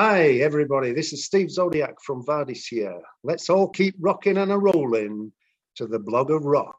[0.00, 0.92] Hi, everybody.
[0.92, 3.02] This is Steve Zodiac from Vardis here.
[3.24, 5.32] Let's all keep rocking and a rolling
[5.74, 6.78] to the Blog of Rock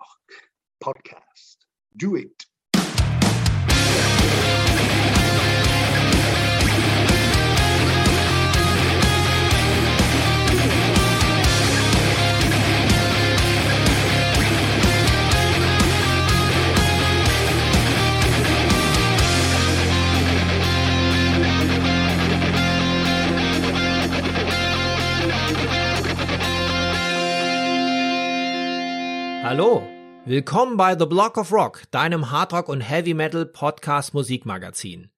[0.82, 1.58] podcast.
[1.98, 2.46] Do it.
[29.52, 29.82] Hallo,
[30.26, 35.10] willkommen bei The Block of Rock, deinem Hardrock und Heavy Metal Podcast Musikmagazin.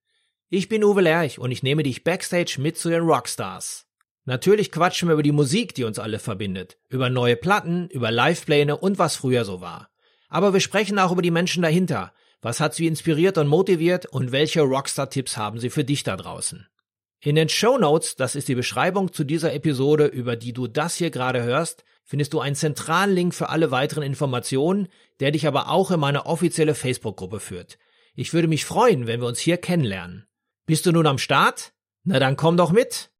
[0.48, 3.88] Ich bin Uwe Lerch und ich nehme dich backstage mit zu den Rockstars.
[4.24, 8.78] Natürlich quatschen wir über die Musik, die uns alle verbindet, über neue Platten, über Livepläne
[8.78, 9.90] und was früher so war.
[10.30, 12.14] Aber wir sprechen auch über die Menschen dahinter.
[12.42, 16.70] Was hat sie inspiriert und motiviert und welche Rockstar-Tipps haben sie für dich da draußen?
[17.20, 20.96] In den Show Notes, das ist die Beschreibung zu dieser Episode, über die du das
[20.96, 24.90] hier gerade hörst, findest du einen zentralen Link für alle weiteren Informationen,
[25.22, 27.78] der dich aber auch in meine offizielle Facebook-Gruppe führt.
[28.16, 30.28] Ich würde mich freuen, wenn wir uns hier kennenlernen.
[30.66, 31.72] Bist du nun am Start?
[32.04, 33.12] Na dann komm doch mit!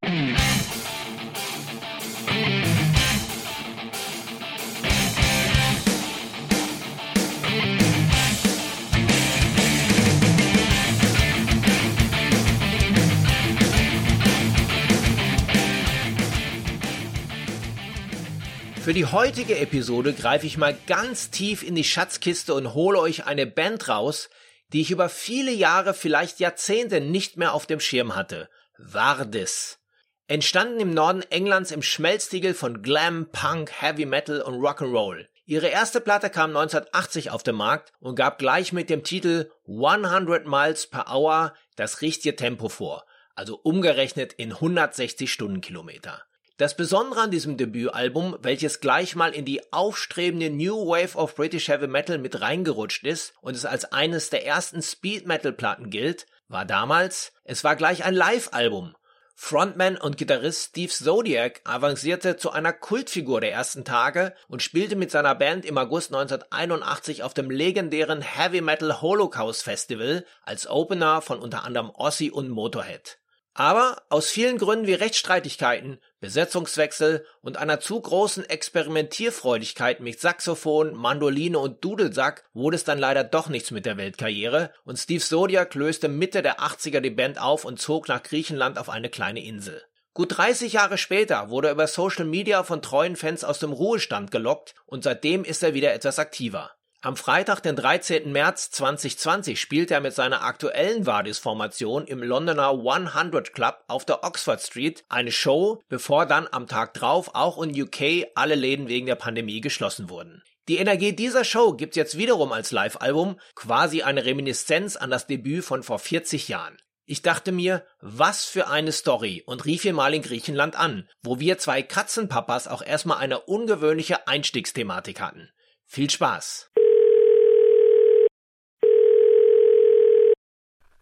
[18.82, 23.26] Für die heutige Episode greife ich mal ganz tief in die Schatzkiste und hole euch
[23.26, 24.28] eine Band raus,
[24.72, 28.48] die ich über viele Jahre, vielleicht Jahrzehnte nicht mehr auf dem Schirm hatte.
[28.76, 29.78] Vardis.
[30.26, 35.28] Entstanden im Norden Englands im Schmelztiegel von Glam, Punk, Heavy Metal und Rock'n'Roll.
[35.44, 40.48] Ihre erste Platte kam 1980 auf den Markt und gab gleich mit dem Titel 100
[40.48, 43.04] Miles per Hour das richtige Tempo vor,
[43.36, 46.24] also umgerechnet in 160 Stundenkilometer.
[46.58, 51.68] Das Besondere an diesem Debütalbum, welches gleich mal in die aufstrebende New Wave of British
[51.68, 56.26] Heavy Metal mit reingerutscht ist und es als eines der ersten Speed Metal Platten gilt,
[56.48, 58.94] war damals, es war gleich ein Live-Album.
[59.34, 65.10] Frontman und Gitarrist Steve Zodiac avancierte zu einer Kultfigur der ersten Tage und spielte mit
[65.10, 71.38] seiner Band im August 1981 auf dem legendären Heavy Metal Holocaust Festival als Opener von
[71.38, 73.21] unter anderem Ozzy und Motorhead.
[73.54, 81.58] Aber aus vielen Gründen wie Rechtsstreitigkeiten, Besetzungswechsel und einer zu großen Experimentierfreudigkeit mit Saxophon, Mandoline
[81.58, 86.08] und Dudelsack wurde es dann leider doch nichts mit der Weltkarriere und Steve Zodiac löste
[86.08, 89.82] Mitte der 80er die Band auf und zog nach Griechenland auf eine kleine Insel.
[90.14, 94.30] Gut 30 Jahre später wurde er über Social Media von treuen Fans aus dem Ruhestand
[94.30, 96.70] gelockt und seitdem ist er wieder etwas aktiver.
[97.04, 98.30] Am Freitag, den 13.
[98.30, 104.62] März 2020, spielte er mit seiner aktuellen Vardis-Formation im Londoner 100 Club auf der Oxford
[104.62, 109.16] Street eine Show, bevor dann am Tag drauf auch in UK alle Läden wegen der
[109.16, 110.44] Pandemie geschlossen wurden.
[110.68, 115.64] Die Energie dieser Show gibt's jetzt wiederum als Live-Album, quasi eine Reminiszenz an das Debüt
[115.64, 116.76] von vor 40 Jahren.
[117.04, 121.40] Ich dachte mir, was für eine Story und rief ihn mal in Griechenland an, wo
[121.40, 125.50] wir zwei Katzenpapas auch erstmal eine ungewöhnliche Einstiegsthematik hatten.
[125.84, 126.70] Viel Spaß!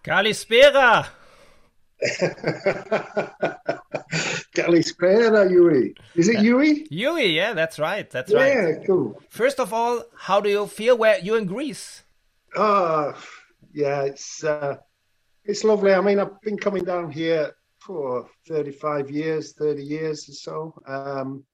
[0.03, 1.07] Kalispera!
[4.57, 5.95] Kalispera, Yui.
[6.15, 6.87] Is it Yui?
[6.91, 8.09] Yui, yeah, that's right.
[8.11, 8.87] That's yeah, right.
[8.87, 9.21] cool.
[9.29, 12.03] First of all, how do you feel where you're in Greece?
[12.57, 13.15] Oh,
[13.75, 14.79] yeah, it's uh,
[15.45, 15.93] it's lovely.
[15.93, 20.75] I mean, I've been coming down here for 35 years, 30 years or so.
[20.87, 21.45] Um,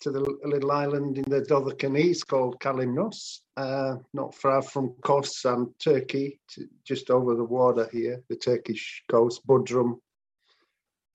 [0.00, 5.68] to the little island in the Dodecanese called Kalymnos, uh, not far from Kos and
[5.78, 6.38] Turkey,
[6.84, 9.98] just over the water here, the Turkish coast, Bodrum.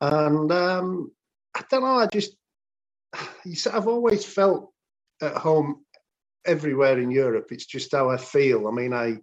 [0.02, 1.12] And um,
[1.56, 2.36] I don't know, I just,
[3.72, 4.72] I've always felt
[5.22, 5.86] at home
[6.46, 7.52] everywhere in Europe.
[7.52, 8.68] It's just how I feel.
[8.68, 9.18] I mean, I,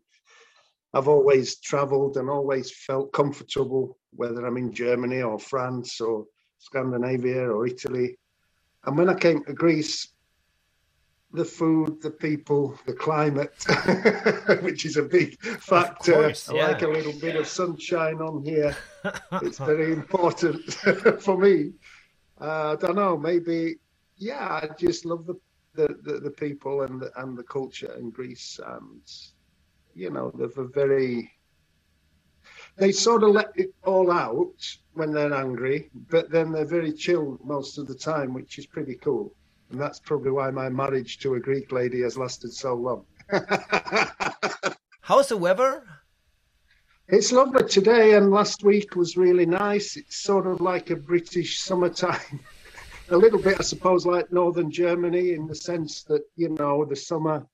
[0.94, 6.26] I've always travelled and always felt comfortable, whether I'm in Germany or France or
[6.60, 8.16] Scandinavia or Italy
[8.84, 10.08] and when I came to Greece,
[11.32, 13.52] the food, the people, the climate,
[14.62, 16.14] which is a big factor.
[16.14, 18.74] course, I like a little bit of sunshine on here.
[19.42, 20.72] it's very important
[21.20, 21.72] for me.
[22.40, 23.76] Uh, I don't know, maybe,
[24.16, 25.34] yeah, I just love the,
[25.74, 28.58] the, the, the people and the, and the culture in Greece.
[28.64, 29.02] And,
[29.94, 31.30] you know, they're very,
[32.78, 34.54] they sort of let it all out
[34.94, 38.94] when they're angry, but then they're very chilled most of the time, which is pretty
[38.94, 39.34] cool.
[39.70, 43.04] And that's probably why my marriage to a Greek lady has lasted so long.
[45.02, 45.84] How's the weather?
[47.08, 49.96] It's lovely today, and last week was really nice.
[49.96, 52.40] It's sort of like a British summertime.
[53.10, 56.96] a little bit, I suppose, like northern Germany in the sense that you know the
[56.96, 57.46] summer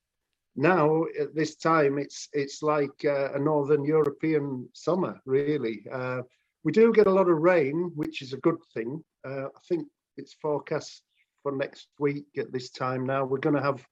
[0.56, 5.84] now at this time it's it's like uh, a northern European summer, really.
[5.90, 6.22] Uh,
[6.64, 9.02] we do get a lot of rain, which is a good thing.
[9.26, 9.86] Uh, I think
[10.16, 11.02] it's forecast
[11.42, 13.24] for next week at this time now.
[13.24, 13.84] We're going to have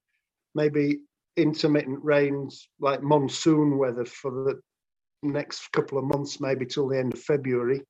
[0.55, 1.01] maybe
[1.37, 4.61] intermittent rains, like monsoon weather, for the
[5.23, 7.83] next couple of months, maybe till the end of February.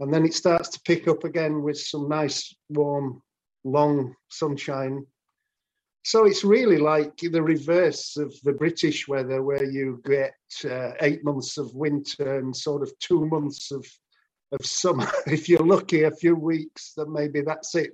[0.00, 3.22] And then it starts to pick up again with some nice, warm,
[3.64, 5.06] long sunshine.
[6.08, 10.32] So it's really like the reverse of the British weather, where you get
[10.64, 13.84] uh, eight months of winter and sort of two months of
[14.52, 15.06] of summer.
[15.26, 17.90] if you're lucky, a few weeks, then maybe that's it.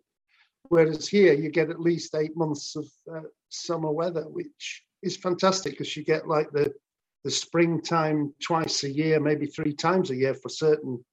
[0.68, 5.72] Whereas here, you get at least eight months of uh, summer weather, which is fantastic
[5.72, 6.72] because you get like the
[7.24, 11.04] the springtime twice a year, maybe three times a year for certain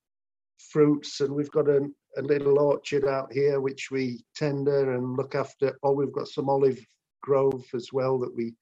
[0.69, 1.19] fruits.
[1.19, 5.77] And we've got a, a little orchard out here which we tender and look after.
[5.81, 6.79] Or we've got some olive
[7.21, 8.53] grove as well that we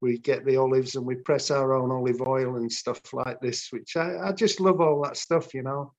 [0.00, 3.68] we get the olives and we press our own olive oil and stuff like this,
[3.70, 5.92] which I, I just love all that stuff, you know.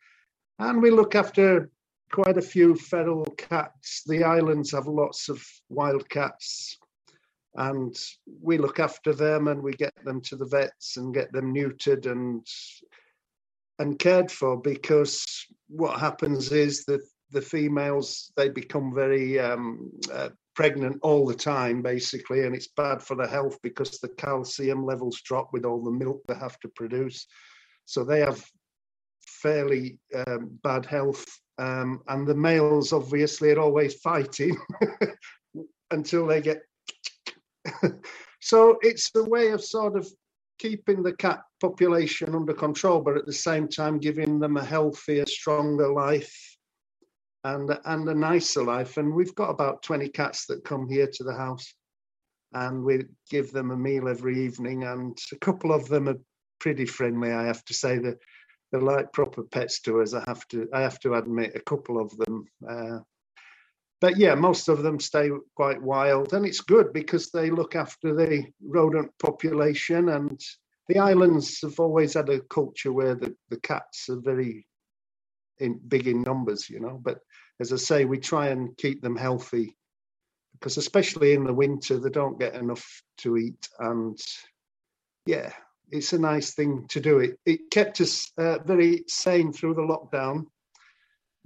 [0.60, 1.72] And we look after
[2.12, 4.04] quite a few feral cats.
[4.06, 6.78] The islands have lots of wild cats,
[7.56, 7.96] and
[8.42, 12.06] we look after them and we get them to the vets and get them neutered
[12.06, 12.46] and
[13.80, 15.26] and cared for because
[15.68, 17.02] what happens is that
[17.32, 23.02] the females they become very um, uh, pregnant all the time basically and it's bad
[23.02, 26.70] for the health because the calcium levels drop with all the milk they have to
[26.70, 27.28] produce.
[27.86, 28.44] So they have
[29.22, 31.26] fairly um, bad health
[31.58, 34.58] um, and the males obviously are always fighting
[35.92, 36.62] until they get
[38.42, 40.08] so it's a way of sort of
[40.58, 45.26] keeping the cat population under control, but at the same time giving them a healthier,
[45.26, 46.58] stronger life
[47.44, 48.98] and and a nicer life.
[48.98, 51.74] And we've got about 20 cats that come here to the house
[52.54, 54.84] and we give them a meal every evening.
[54.84, 56.20] And a couple of them are
[56.60, 57.98] pretty friendly, I have to say.
[57.98, 58.18] They're,
[58.72, 60.14] they're like proper pets to us.
[60.14, 62.46] I have to I have to admit, a couple of them.
[62.68, 63.00] Uh,
[64.06, 68.14] but yeah, most of them stay quite wild, and it's good because they look after
[68.14, 70.10] the rodent population.
[70.10, 70.40] And
[70.88, 74.68] the islands have always had a culture where the, the cats are very
[75.58, 77.02] in big in numbers, you know.
[77.02, 77.18] But
[77.60, 79.76] as I say, we try and keep them healthy
[80.54, 82.86] because, especially in the winter, they don't get enough
[83.22, 83.68] to eat.
[83.80, 84.20] And
[85.26, 85.52] yeah,
[85.90, 87.22] it's a nice thing to do.
[87.22, 90.46] It it kept us uh, very sane through the lockdown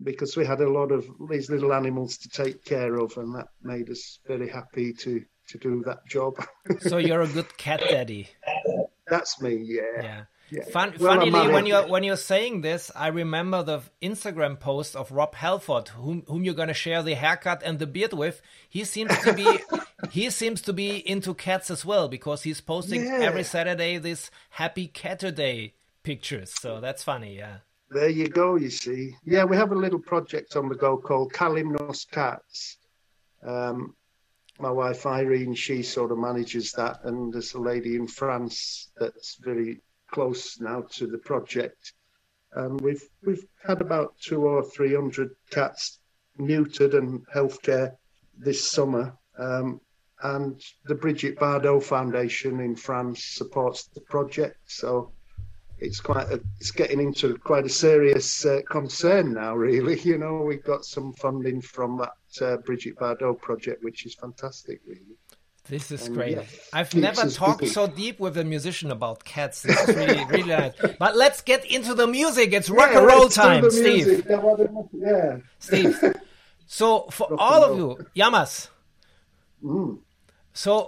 [0.04, 3.48] because we had a lot of these little animals to take care of, and that
[3.64, 6.36] made us very happy to to do that job.
[6.80, 8.30] so you're a good cat daddy.
[9.08, 9.56] That's me.
[9.56, 10.02] Yeah.
[10.02, 10.22] Yeah.
[10.52, 10.64] Yeah.
[10.66, 15.12] Fun, well, funnily, when you're when you're saying this, I remember the Instagram post of
[15.12, 18.42] Rob Halford, whom whom you're going to share the haircut and the beard with.
[18.68, 19.60] He seems to be
[20.12, 23.20] he seems to be into cats as well because he's posting yeah.
[23.22, 26.52] every Saturday this Happy cat Catterday pictures.
[26.60, 27.58] So that's funny, yeah.
[27.92, 29.16] There you go, you see.
[29.26, 32.78] Yeah, we have a little project on the go called Kalymnos Cats.
[33.44, 33.96] Um,
[34.60, 39.38] my wife Irene, she sort of manages that, and there's a lady in France that's
[39.42, 39.82] very
[40.12, 41.94] close now to the project.
[42.54, 46.00] And we've we've had about two or three hundred cats
[46.40, 47.94] neutered and healthcare
[48.38, 49.18] this summer.
[49.38, 49.82] Um,
[50.22, 54.58] and the Bridget Bardot Foundation in France supports the project.
[54.68, 55.14] So
[55.82, 59.56] it's quite a, it's getting into quite a serious uh, concern now.
[59.56, 64.16] Really, you know, we've got some funding from that uh, Brigitte Bardot project, which is
[64.16, 64.82] fantastic.
[64.88, 65.18] Really.
[65.68, 66.38] This is and great.
[66.38, 66.44] Yeah,
[66.74, 67.74] I've never talked busy.
[67.74, 69.62] so deep with a musician about cats.
[69.62, 70.74] This is really, really nice.
[70.98, 72.54] But let's get into the music.
[72.54, 74.26] It's rock yeah, and roll time, Steve.
[74.94, 75.38] Yeah.
[75.60, 76.16] Steve.
[76.72, 78.70] So for rock all of you, Yamas.
[79.64, 79.98] Mm.
[80.54, 80.88] So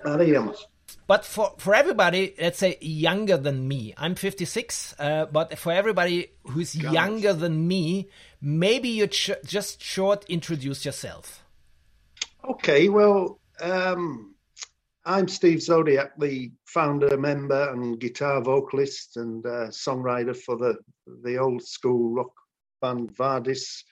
[1.11, 6.31] but for, for everybody, let's say younger than me, I'm 56, uh, but for everybody
[6.43, 8.07] who's younger than me,
[8.41, 11.43] maybe you just short introduce yourself.
[12.45, 14.35] Okay, well, um,
[15.03, 20.77] I'm Steve Zodiac, the founder, member, and guitar vocalist and uh, songwriter for the
[21.25, 22.31] the old school rock
[22.81, 23.83] band Vardis.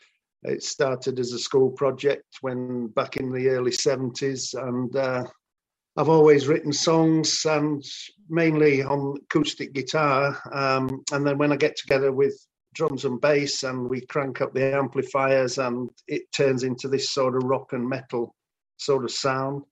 [0.43, 5.25] It started as a school project when back in the early 70s, and uh,
[5.99, 7.83] I've always written songs and
[8.29, 10.41] mainly on acoustic guitar.
[10.49, 12.33] Um, and then when I get together with
[12.73, 17.35] drums and bass and we crank up the amplifiers and it turns into this sort
[17.35, 18.33] of rock and metal
[18.77, 19.63] sort of sound.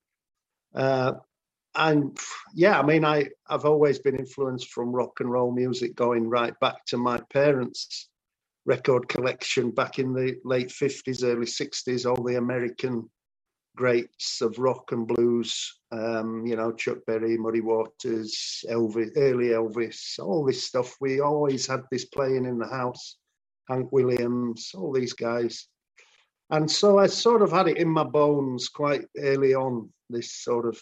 [0.76, 1.14] Uh,
[1.76, 2.18] and
[2.54, 6.60] yeah, I mean, I I've always been influenced from rock and roll music, going right
[6.60, 8.10] back to my parents'
[8.66, 12.06] record collection back in the late fifties, early sixties.
[12.06, 13.10] All the American
[13.78, 20.20] greats of rock and blues, um, you know, Chuck Berry, Muddy Waters, Elvis, early Elvis,
[20.20, 20.98] all this stuff.
[21.00, 23.18] We always had this playing in the house.
[23.68, 25.68] Hank Williams, all these guys.
[26.50, 30.66] And so I sort of had it in my bones quite early on, this sort
[30.66, 30.82] of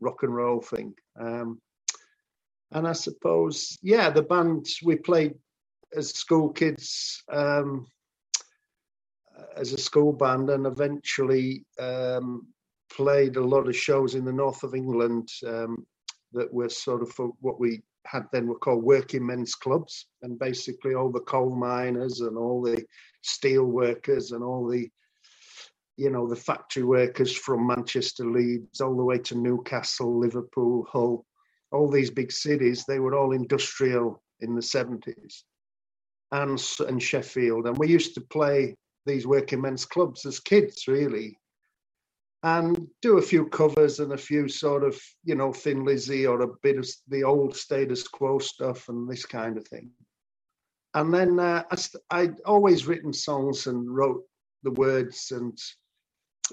[0.00, 0.94] rock and roll thing.
[1.18, 1.60] Um,
[2.72, 5.34] and I suppose, yeah, the band we played
[5.96, 7.86] as school kids, um,
[9.56, 12.46] as a school band, and eventually um,
[12.92, 15.86] played a lot of shows in the north of England um,
[16.32, 20.38] that were sort of for what we had then were called working men's clubs, and
[20.38, 22.84] basically all the coal miners and all the
[23.22, 24.88] steel workers and all the
[25.96, 31.24] you know, the factory workers from Manchester, Leeds, all the way to Newcastle, Liverpool, Hull,
[31.72, 35.42] all these big cities, they were all industrial in the 70s
[36.32, 37.66] and, and Sheffield.
[37.66, 41.38] And we used to play these working men's clubs as kids, really,
[42.42, 46.42] and do a few covers and a few sort of, you know, Thin Lizzy or
[46.42, 49.90] a bit of the old status quo stuff and this kind of thing.
[50.94, 51.76] And then uh, I,
[52.10, 54.24] I'd always written songs and wrote
[54.62, 55.58] the words and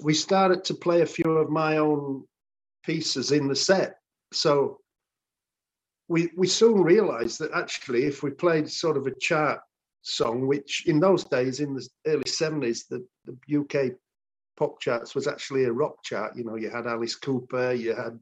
[0.02, 2.24] we started to play a few of my own
[2.84, 3.96] pieces in the set.
[4.32, 4.80] So
[6.08, 9.60] we we soon realized that actually if we played sort of a chart
[10.04, 13.92] song, which in those days in the early 70s, the, the UK
[14.56, 16.36] pop charts was actually a rock chart.
[16.36, 18.18] You know, you had Alice Cooper, you had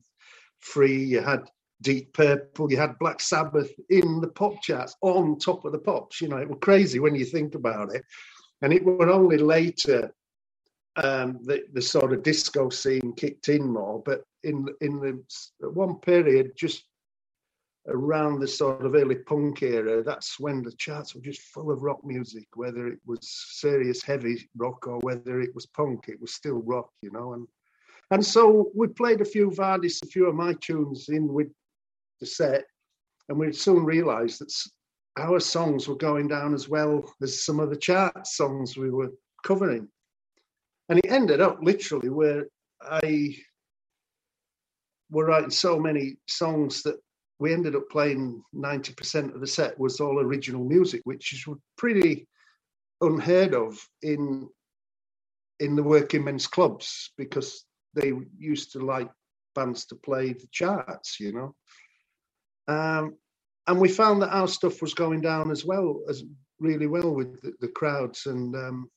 [0.60, 1.50] Free, you had
[1.82, 6.20] Deep Purple, you had Black Sabbath in the pop charts on top of the pops.
[6.20, 8.04] You know, it was crazy when you think about it.
[8.62, 10.14] And it was only later
[10.96, 14.02] um, the, the sort of disco scene kicked in more.
[14.04, 16.84] But in in the one period, just
[17.88, 21.82] around the sort of early punk era, that's when the charts were just full of
[21.82, 26.34] rock music, whether it was serious heavy rock or whether it was punk, it was
[26.34, 27.32] still rock, you know.
[27.32, 27.46] And
[28.10, 31.48] and so we played a few Vardis, a few of my tunes in with
[32.20, 32.64] the set,
[33.28, 34.52] and we soon realised that
[35.18, 39.10] our songs were going down as well as some of the chart songs we were
[39.44, 39.88] covering.
[40.88, 42.46] And it ended up literally where
[42.82, 43.36] I
[45.10, 46.96] were writing so many songs that
[47.42, 51.44] we ended up playing 90% of the set was all original music, which is
[51.76, 52.28] pretty
[53.00, 54.48] unheard of in
[55.58, 59.10] in the working men's clubs because they used to like
[59.56, 61.54] bands to play the charts, you know.
[62.72, 63.16] Um,
[63.66, 66.22] and we found that our stuff was going down as well as
[66.60, 68.88] really well with the, the crowds, and um,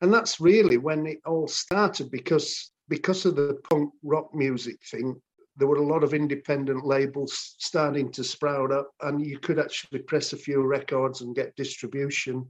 [0.00, 5.20] and that's really when it all started because because of the punk rock music thing
[5.56, 9.98] there were a lot of independent labels starting to sprout up and you could actually
[10.00, 12.46] press a few records and get distribution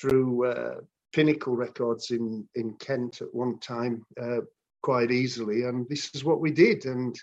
[0.00, 0.76] through uh,
[1.12, 4.40] pinnacle records in in kent at one time uh,
[4.82, 7.20] quite easily and this is what we did and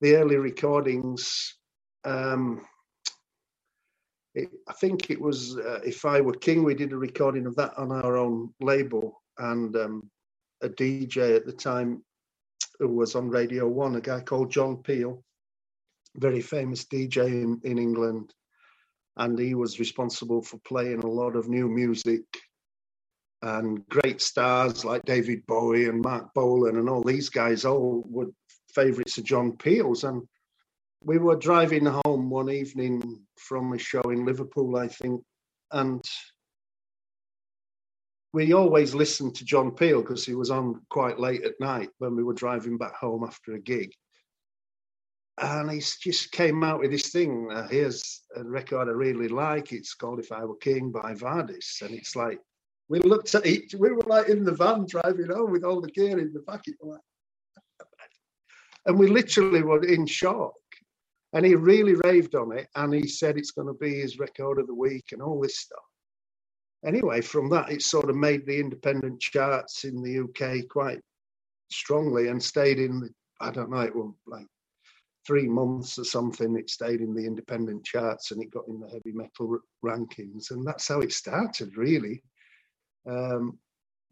[0.00, 1.56] the early recordings
[2.04, 2.64] um,
[4.34, 7.54] it, I think it was uh, If I Were King, we did a recording of
[7.56, 9.20] that on our own label.
[9.38, 10.10] And um,
[10.62, 12.02] a DJ at the time
[12.78, 15.22] who was on Radio One, a guy called John Peel,
[16.16, 18.32] very famous DJ in, in England.
[19.16, 22.22] And he was responsible for playing a lot of new music
[23.42, 28.28] and great stars like David Bowie and Marc Bolan and all these guys all were
[28.74, 30.04] favorites of John Peel's.
[30.04, 30.22] And
[31.04, 35.22] we were driving home one evening from a show in Liverpool, I think,
[35.72, 36.02] and
[38.32, 42.16] we always listened to John Peel because he was on quite late at night when
[42.16, 43.92] we were driving back home after a gig.
[45.38, 47.48] And he just came out with this thing.
[47.50, 49.72] Uh, here's a record I really like.
[49.72, 51.82] It's called If I Were King by Vardis.
[51.82, 52.38] And it's like,
[52.88, 55.90] we looked at each, we were like in the van driving home with all the
[55.90, 56.64] gear in the back.
[58.86, 60.54] and we literally were in shock
[61.32, 64.58] and he really raved on it and he said it's going to be his record
[64.58, 65.91] of the week and all this stuff
[66.86, 71.00] anyway from that it sort of made the independent charts in the uk quite
[71.70, 73.10] strongly and stayed in the
[73.40, 74.46] i don't know it was like
[75.26, 78.88] three months or something it stayed in the independent charts and it got in the
[78.88, 82.22] heavy metal rankings and that's how it started really
[83.08, 83.58] um,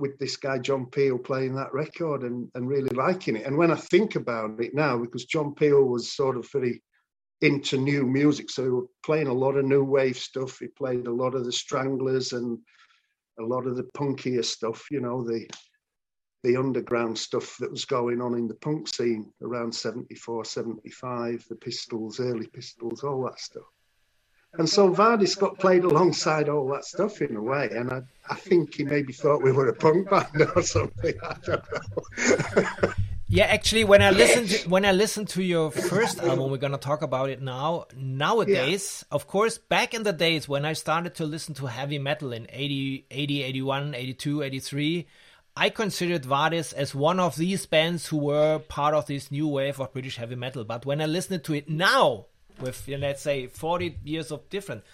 [0.01, 3.47] with this guy John Peel playing that record and, and really liking it.
[3.47, 6.83] And when I think about it now, because John Peel was sort of very
[7.43, 8.51] into new music.
[8.51, 10.59] So we were playing a lot of new wave stuff.
[10.59, 12.59] He played a lot of the Stranglers and
[13.39, 15.47] a lot of the punkier stuff, you know, the
[16.43, 21.55] the underground stuff that was going on in the punk scene around 74, 75, the
[21.57, 23.67] Pistols, early Pistols, all that stuff.
[24.55, 28.35] And so Vardis got played alongside all that stuff in a way, and I, I
[28.37, 31.15] think he maybe thought we were a punk band or something.
[31.23, 31.63] I don't
[32.83, 32.93] know.
[33.31, 36.79] yeah, actually, when I listen to when I listen to your first album, we're gonna
[36.79, 37.87] talk about it now.
[37.97, 39.15] Nowadays, yeah.
[39.15, 42.49] of course, back in the days when I started to listen to heavy metal in
[42.51, 45.07] 80, 80 81, 82, 83,
[45.57, 49.81] I considered Vardis as one of these bands who were part of this new wave
[49.81, 50.65] of British heavy metal.
[50.65, 52.27] But when I listen to it now,
[52.61, 54.85] with you know, let's say 40 years of difference.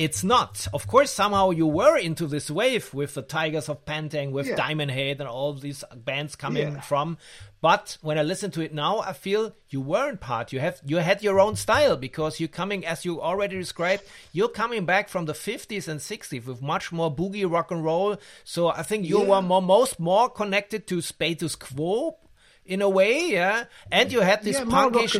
[0.00, 0.66] It's not.
[0.72, 4.46] Of course, somehow you were into this wave with the Tygers of Pan Tang, with
[4.46, 4.56] yeah.
[4.56, 6.80] Diamond Head, and all these bands coming yeah.
[6.80, 7.18] from.
[7.60, 10.54] But when I listen to it now, I feel you weren't part.
[10.54, 14.48] You have you had your own style because you're coming, as you already described, you're
[14.48, 18.16] coming back from the 50s and 60s with much more boogie rock and roll.
[18.42, 19.28] So I think you yeah.
[19.28, 22.16] were more, most more connected to Status Quo
[22.64, 23.64] in a way, yeah.
[23.90, 25.14] And you had this yeah, punkish,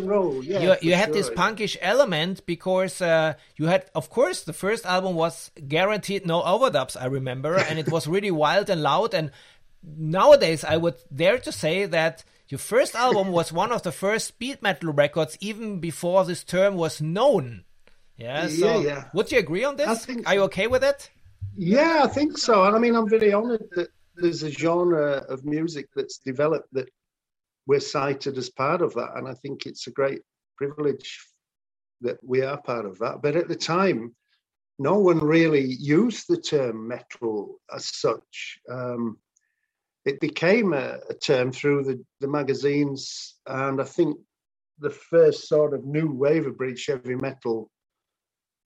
[0.44, 4.52] yeah, you, you had sure, this punkish element because uh, you had, of course, the
[4.52, 6.96] first album was guaranteed no overdubs.
[7.00, 9.14] I remember, and it was really wild and loud.
[9.14, 9.30] And
[9.82, 14.28] nowadays, I would dare to say that your first album was one of the first
[14.28, 17.64] speed metal records, even before this term was known.
[18.16, 18.48] Yeah.
[18.48, 19.04] So, yeah, yeah.
[19.14, 20.06] would you agree on this?
[20.26, 21.10] Are you okay with it?
[21.56, 22.64] Yeah, I think so.
[22.64, 26.90] And I mean, I'm very honoured that there's a genre of music that's developed that
[27.70, 29.10] we're cited as part of that.
[29.14, 30.22] And I think it's a great
[30.56, 31.24] privilege
[32.00, 33.22] that we are part of that.
[33.22, 34.12] But at the time,
[34.80, 38.58] no one really used the term metal as such.
[38.68, 39.18] Um,
[40.04, 44.18] it became a, a, term through the, the magazines, and I think
[44.80, 47.70] the first sort of new wave of British heavy metal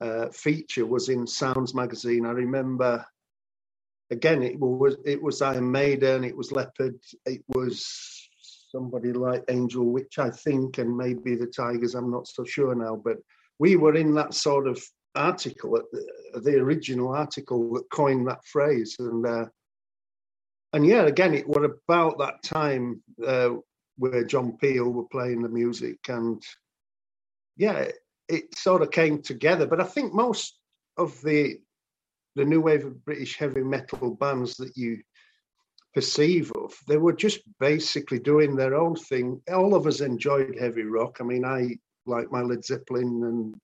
[0.00, 2.24] uh, feature was in Sounds magazine.
[2.24, 3.04] I remember,
[4.10, 8.23] again, it was it was Iron Maiden, it was Leppard, it was
[8.74, 12.96] somebody like Angel Witch I think, and maybe the Tigers, I'm not so sure now,
[12.96, 13.18] but
[13.58, 14.82] we were in that sort of
[15.14, 19.46] article, the, the original article that coined that phrase, and uh,
[20.72, 23.50] and yeah, again, it was about that time uh,
[23.96, 26.42] where John Peel were playing the music, and
[27.56, 27.94] yeah, it,
[28.28, 29.66] it sort of came together.
[29.66, 30.58] But I think most
[30.98, 31.58] of the
[32.34, 34.98] the new wave of British heavy metal bands that you
[35.94, 36.74] perceive of.
[36.88, 39.40] They were just basically doing their own thing.
[39.52, 41.18] All of us enjoyed heavy rock.
[41.20, 41.76] I mean, I
[42.06, 43.54] like my Led Zeppelin and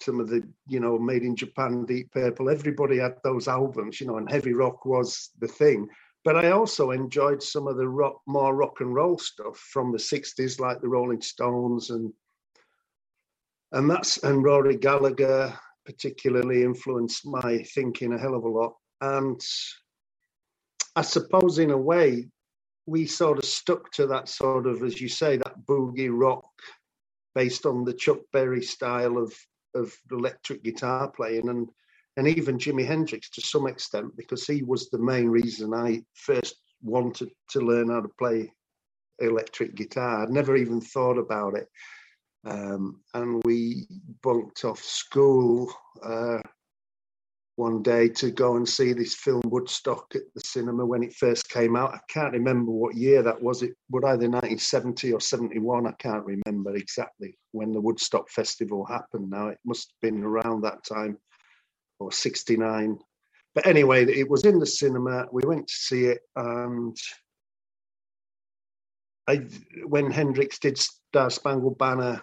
[0.00, 2.50] some of the, you know, made in Japan, Deep Purple.
[2.50, 5.88] Everybody had those albums, you know, and heavy rock was the thing.
[6.24, 9.98] But I also enjoyed some of the rock, more rock and roll stuff from the
[9.98, 12.12] '60s, like the Rolling Stones and
[13.72, 18.74] and that's and Rory Gallagher particularly influenced my thinking a hell of a lot.
[19.00, 19.40] And
[20.96, 22.28] I suppose in a way,
[22.86, 26.44] we sort of stuck to that sort of, as you say, that boogie rock
[27.34, 29.34] based on the Chuck Berry style of
[29.74, 31.68] of electric guitar playing and
[32.18, 36.56] and even Jimi Hendrix to some extent because he was the main reason I first
[36.82, 38.52] wanted to learn how to play
[39.20, 40.22] electric guitar.
[40.22, 41.68] I'd never even thought about it.
[42.44, 43.86] Um, and we
[44.22, 46.42] bunked off school uh,
[47.56, 51.48] one day to go and see this film Woodstock at the cinema when it first
[51.50, 51.94] came out.
[51.94, 53.62] I can't remember what year that was.
[53.62, 55.86] It would either 1970 or 71.
[55.86, 59.28] I can't remember exactly when the Woodstock Festival happened.
[59.28, 61.18] Now it must have been around that time
[62.00, 62.98] or 69.
[63.54, 65.26] But anyway, it was in the cinema.
[65.30, 66.96] We went to see it, and
[69.28, 69.46] I,
[69.84, 72.22] when Hendrix did Star Spangled Banner,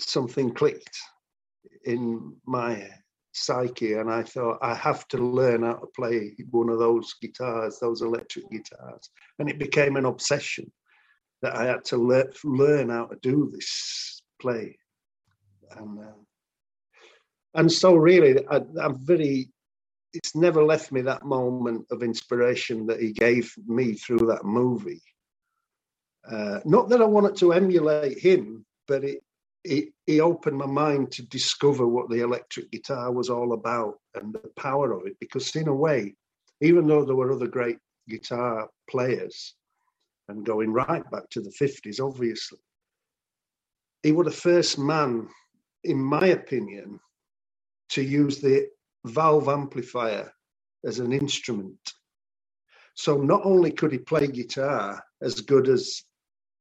[0.00, 0.98] something clicked
[1.84, 2.88] in my
[3.32, 7.78] psyche and I thought I have to learn how to play one of those guitars,
[7.78, 9.10] those electric guitars.
[9.38, 10.70] And it became an obsession
[11.42, 14.78] that I had to le- learn how to do this play.
[15.76, 16.12] And uh,
[17.54, 19.50] and so really I, I'm very
[20.12, 25.02] it's never left me that moment of inspiration that he gave me through that movie.
[26.28, 29.22] Uh, not that I wanted to emulate him, but it
[29.64, 34.50] he, opened my mind to discover what the electric guitar was all about and the
[34.56, 35.16] power of it.
[35.20, 36.14] Because in a way,
[36.60, 39.54] even though there were other great guitar players,
[40.28, 42.58] and going right back to the 50s, obviously,
[44.02, 45.28] he was the first man,
[45.84, 47.00] in my opinion,
[47.90, 48.68] to use the
[49.04, 50.32] valve amplifier
[50.84, 51.78] as an instrument.
[52.94, 56.02] So not only could he play guitar as good as,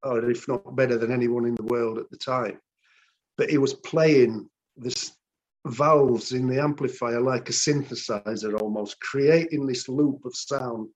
[0.04, 2.60] or if not better than anyone in the world at the time,
[3.40, 5.14] but he was playing this
[5.66, 10.90] valves in the amplifier like a synthesizer almost, creating this loop of sound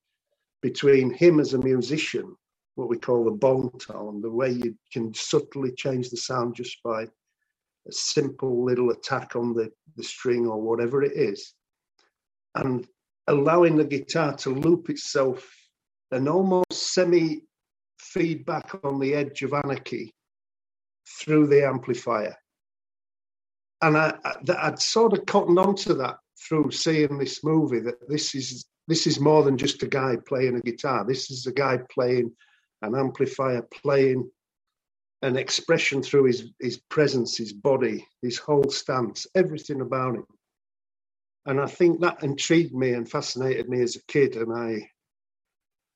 [0.62, 2.36] between him as a musician,
[2.76, 6.84] what we call the bone tone, the way you can subtly change the sound just
[6.84, 11.54] by a simple little attack on the, the string or whatever it is,
[12.56, 12.86] and
[13.28, 15.50] allowing the guitar to loop itself
[16.12, 17.46] and almost semi
[18.00, 20.14] feedback on the edge of anarchy
[21.20, 22.36] through the amplifier.
[23.82, 28.34] And I, I, would sort of cottoned onto that through seeing this movie that this
[28.34, 31.06] is this is more than just a guy playing a guitar.
[31.06, 32.32] This is a guy playing
[32.82, 34.30] an amplifier, playing
[35.22, 40.26] an expression through his his presence, his body, his whole stance, everything about him.
[41.46, 44.90] And I think that intrigued me and fascinated me as a kid, and I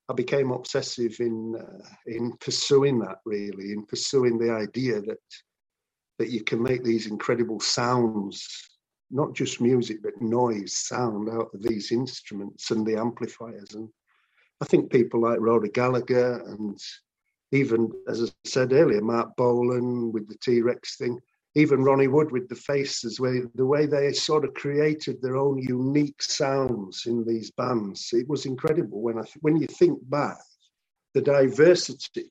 [0.08, 5.18] I became obsessive in uh, in pursuing that really, in pursuing the idea that
[6.18, 8.48] that you can make these incredible sounds,
[9.10, 13.74] not just music but noise, sound out of these instruments and the amplifiers.
[13.74, 13.88] And
[14.60, 16.78] I think people like Rory Gallagher and
[17.52, 21.18] even, as I said earlier, Marc Bolan with the T Rex thing,
[21.54, 25.58] even Ronnie Wood with the faces, where the way they sort of created their own
[25.58, 29.00] unique sounds in these bands, it was incredible.
[29.00, 30.38] When I when you think back,
[31.14, 32.30] the diversity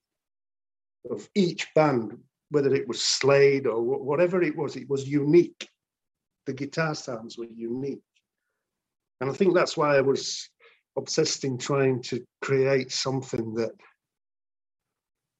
[1.09, 2.17] of each band,
[2.49, 5.67] whether it was Slade or whatever it was, it was unique.
[6.45, 8.03] The guitar sounds were unique,
[9.19, 10.49] and I think that's why I was
[10.95, 13.71] obsessed in trying to create something that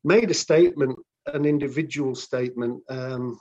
[0.04, 2.82] made a statement, an individual statement.
[2.90, 3.40] Um,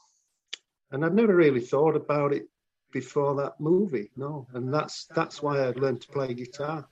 [0.91, 2.49] and I'd never really thought about it
[2.93, 4.11] before that movie.
[4.17, 6.87] No, and that's that's why I learned to play guitar,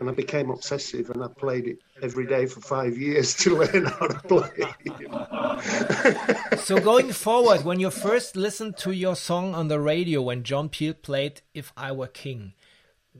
[0.00, 3.84] and I became obsessive, and I played it every day for five years to learn
[3.86, 4.64] how to play.
[6.58, 10.68] so going forward, when you first listened to your song on the radio, when John
[10.68, 12.54] Peel played "If I Were King."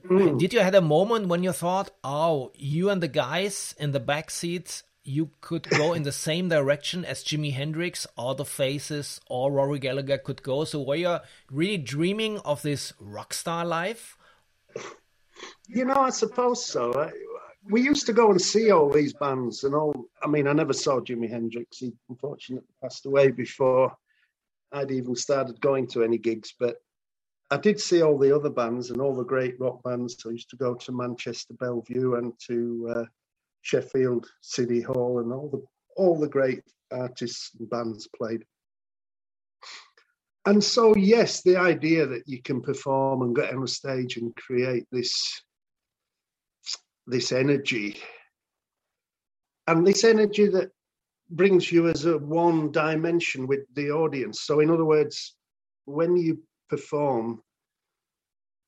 [0.09, 0.39] Mm.
[0.41, 4.01] Did you had a moment when you thought, "Oh, you and the guys in the
[4.01, 9.21] back seats you could go in the same direction as Jimi Hendrix or the Faces
[9.29, 10.65] or Rory Gallagher could go.
[10.65, 11.19] So were you
[11.51, 14.17] really dreaming of this rock star life?
[15.69, 17.11] You know, I suppose so.
[17.71, 20.07] We used to go and see all these bands and all.
[20.23, 21.79] I mean, I never saw Jimi Hendrix.
[21.79, 23.95] He unfortunately passed away before
[24.73, 26.55] I'd even started going to any gigs.
[26.59, 26.77] But
[27.51, 30.17] I did see all the other bands and all the great rock bands.
[30.27, 33.05] I used to go to Manchester Belle Vue and to uh,
[33.65, 35.63] Sheffield City Hall, and all the
[35.97, 38.45] all the great artists and bands played.
[40.47, 44.85] And so, yes, the idea that you can perform and get on stage and create
[44.93, 45.43] this
[47.07, 47.99] this energy,
[49.67, 50.71] and this energy that
[51.31, 54.43] brings you as a one dimension with the audience.
[54.43, 55.37] So, in other words,
[55.87, 57.43] when you perform,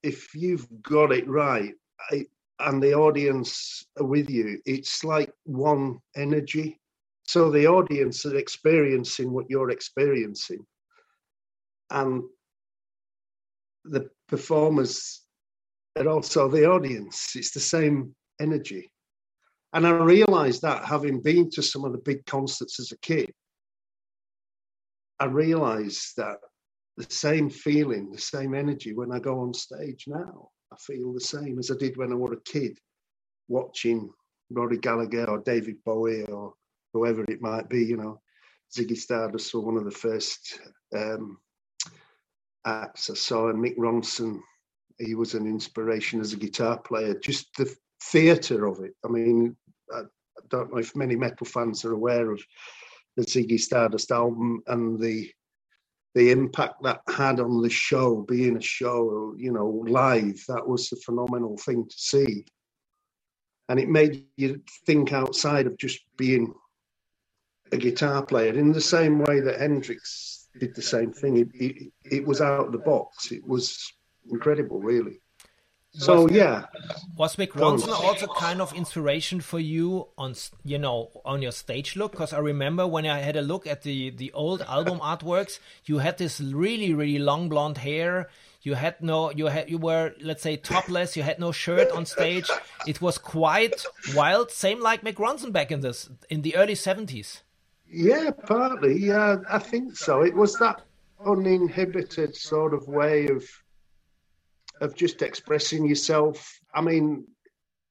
[0.01, 1.73] if you've got it right,
[2.11, 2.27] it,
[2.59, 6.79] and the audience are with you, it's like one energy.
[7.27, 10.65] So the audience is experiencing what you're experiencing.
[11.89, 12.23] And
[13.85, 15.21] the performers
[15.97, 17.35] are also the audience.
[17.35, 18.91] It's the same energy.
[19.73, 23.31] And I realized that having been to some of the big concerts as a kid,
[25.19, 26.37] I realized that
[26.95, 30.49] the same feeling, the same energy when I go on stage now.
[30.71, 32.77] I feel the same as I did when I was a kid,
[33.47, 34.11] watching
[34.49, 36.53] Rory Gallagher or David Bowie or
[36.93, 37.83] whoever it might be.
[37.83, 38.21] You know,
[38.75, 40.59] Ziggy Stardust was one of the first
[40.95, 41.37] um,
[42.65, 44.39] acts I saw, and Mick Ronson.
[44.99, 47.13] He was an inspiration as a guitar player.
[47.19, 48.93] Just the theatre of it.
[49.05, 49.55] I mean,
[49.93, 52.41] I, I don't know if many metal fans are aware of
[53.15, 55.29] the Ziggy Stardust album and the
[56.17, 60.91] the impact that had on the show, being a show, you know, live, that was
[60.91, 62.43] a phenomenal thing to see.
[63.69, 66.55] And it made you think outside of just being
[67.71, 71.37] a guitar player in the same way that Hendrix did the same thing.
[71.37, 73.31] It, it, it was out of the box.
[73.31, 73.77] It was
[74.31, 75.21] incredible, really.
[75.97, 76.65] So was, yeah,
[77.17, 81.95] was Mick Ronson also kind of inspiration for you on you know on your stage
[81.95, 82.11] look?
[82.11, 85.97] Because I remember when I had a look at the the old album artworks, you
[85.97, 88.29] had this really really long blonde hair.
[88.61, 91.17] You had no you had you were let's say topless.
[91.17, 92.49] You had no shirt on stage.
[92.85, 93.83] It was quite
[94.13, 94.51] wild.
[94.51, 97.41] Same like Mick Ronson back in this in the early seventies.
[97.89, 98.99] Yeah, partly.
[98.99, 100.21] Yeah, I think so.
[100.21, 100.81] It was that
[101.25, 103.43] uninhibited sort of way of
[104.81, 106.59] of just expressing yourself.
[106.73, 107.25] I mean,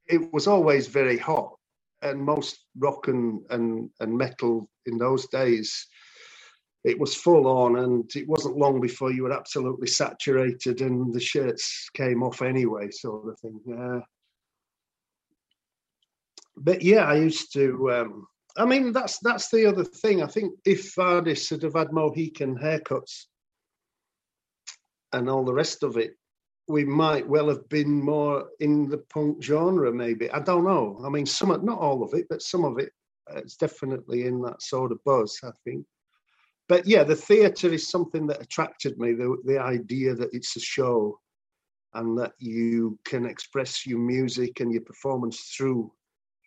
[0.09, 1.55] it was always very hot,
[2.03, 5.87] and most rock and, and, and metal in those days,
[6.85, 11.20] it was full on, and it wasn't long before you were absolutely saturated, and the
[11.20, 13.61] shirts came off anyway, sort of thing.
[13.77, 14.01] Uh,
[16.57, 17.92] but yeah, I used to.
[17.92, 20.22] Um, I mean, that's that's the other thing.
[20.22, 23.25] I think if artists had have had Mohican haircuts
[25.12, 26.12] and all the rest of it,
[26.68, 29.92] we might well have been more in the punk genre.
[29.92, 31.00] Maybe I don't know.
[31.05, 32.92] I mean, some not all of it, but some of it.
[33.31, 35.38] Uh, it's definitely in that sort of buzz.
[35.44, 35.85] I think.
[36.68, 39.12] But yeah, the theatre is something that attracted me.
[39.12, 41.18] The the idea that it's a show,
[41.94, 45.92] and that you can express your music and your performance through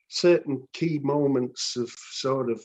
[0.09, 2.63] certain key moments of sort of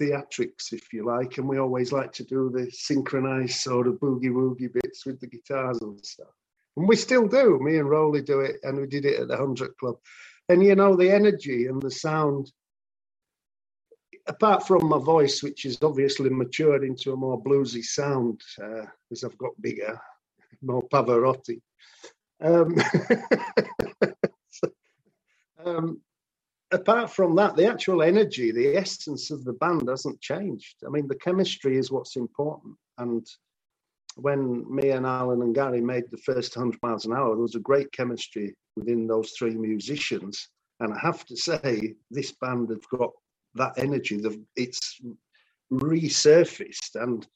[0.00, 4.30] theatrics, if you like, and we always like to do the synchronized sort of boogie
[4.30, 6.34] woogie bits with the guitars and stuff.
[6.76, 7.58] And we still do.
[7.60, 9.96] Me and Rowley do it, and we did it at the Hundred Club.
[10.48, 12.52] And you know, the energy and the sound,
[14.26, 19.24] apart from my voice, which is obviously matured into a more bluesy sound uh, as
[19.24, 19.98] I've got bigger,
[20.62, 21.60] more Pavarotti.
[22.42, 22.76] Um,
[25.64, 26.00] um,
[26.72, 30.76] apart from that, the actual energy, the essence of the band hasn't changed.
[30.86, 32.76] I mean, the chemistry is what's important.
[32.98, 33.26] And
[34.16, 37.56] when me and Alan and Gary made the first 100 miles an hour, there was
[37.56, 40.48] a great chemistry within those three musicians.
[40.80, 43.10] And I have to say, this band have got
[43.54, 44.20] that energy.
[44.56, 45.00] It's
[45.72, 46.94] resurfaced.
[46.94, 47.26] And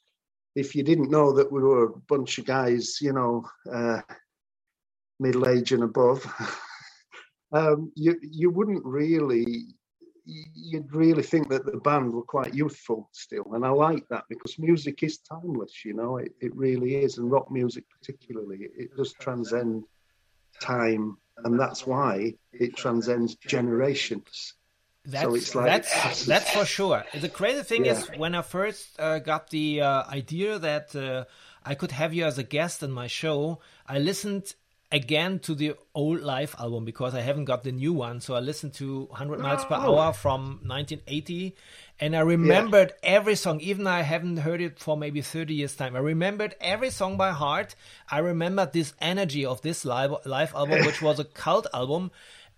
[0.55, 4.01] if you didn't know that we were a bunch of guys, you know, uh,
[5.21, 6.25] middle age and above,
[7.53, 9.69] um, you you wouldn't really
[10.29, 14.59] you'd really think that the band were quite youthful still and i like that because
[14.59, 19.15] music is timeless you know it, it really is and rock music particularly it, does
[19.15, 19.85] transcend
[20.61, 24.55] time and that's why it transcends generations
[25.05, 27.03] that's, so it's like, that's that's for sure.
[27.19, 27.93] The crazy thing yeah.
[27.93, 31.25] is when I first uh, got the uh, idea that uh,
[31.65, 34.55] I could have you as a guest in my show, I listened
[34.91, 38.21] again to the old live album because I haven't got the new one.
[38.21, 39.99] So I listened to 100 miles per oh.
[39.99, 41.55] hour from 1980
[42.01, 43.11] and I remembered yeah.
[43.11, 45.95] every song, even I haven't heard it for maybe 30 years time.
[45.95, 47.75] I remembered every song by heart.
[48.09, 52.11] I remembered this energy of this live, live album, which was a cult album.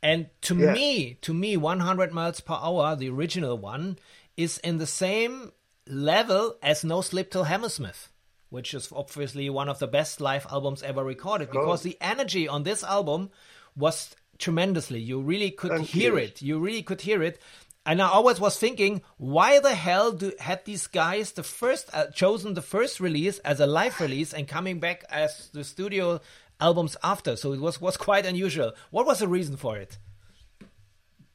[0.03, 0.73] And to yeah.
[0.73, 3.99] me, to me, 100 miles per hour, the original one,
[4.37, 5.53] is in the same
[5.87, 8.10] level as No Sleep Till Hammersmith
[8.51, 11.61] which is obviously one of the best live albums ever recorded oh.
[11.61, 13.31] because the energy on this album
[13.77, 15.01] was tremendously.
[15.01, 16.25] You really could Thank hear you.
[16.25, 16.43] it.
[16.43, 17.41] You really could hear it.
[17.87, 22.09] And I always was thinking, why the hell do, had these guys the first uh,
[22.09, 26.21] chosen the first release as a live release and coming back as the studio
[26.61, 27.37] albums after?
[27.37, 28.73] So it was was quite unusual.
[28.91, 29.97] What was the reason for it?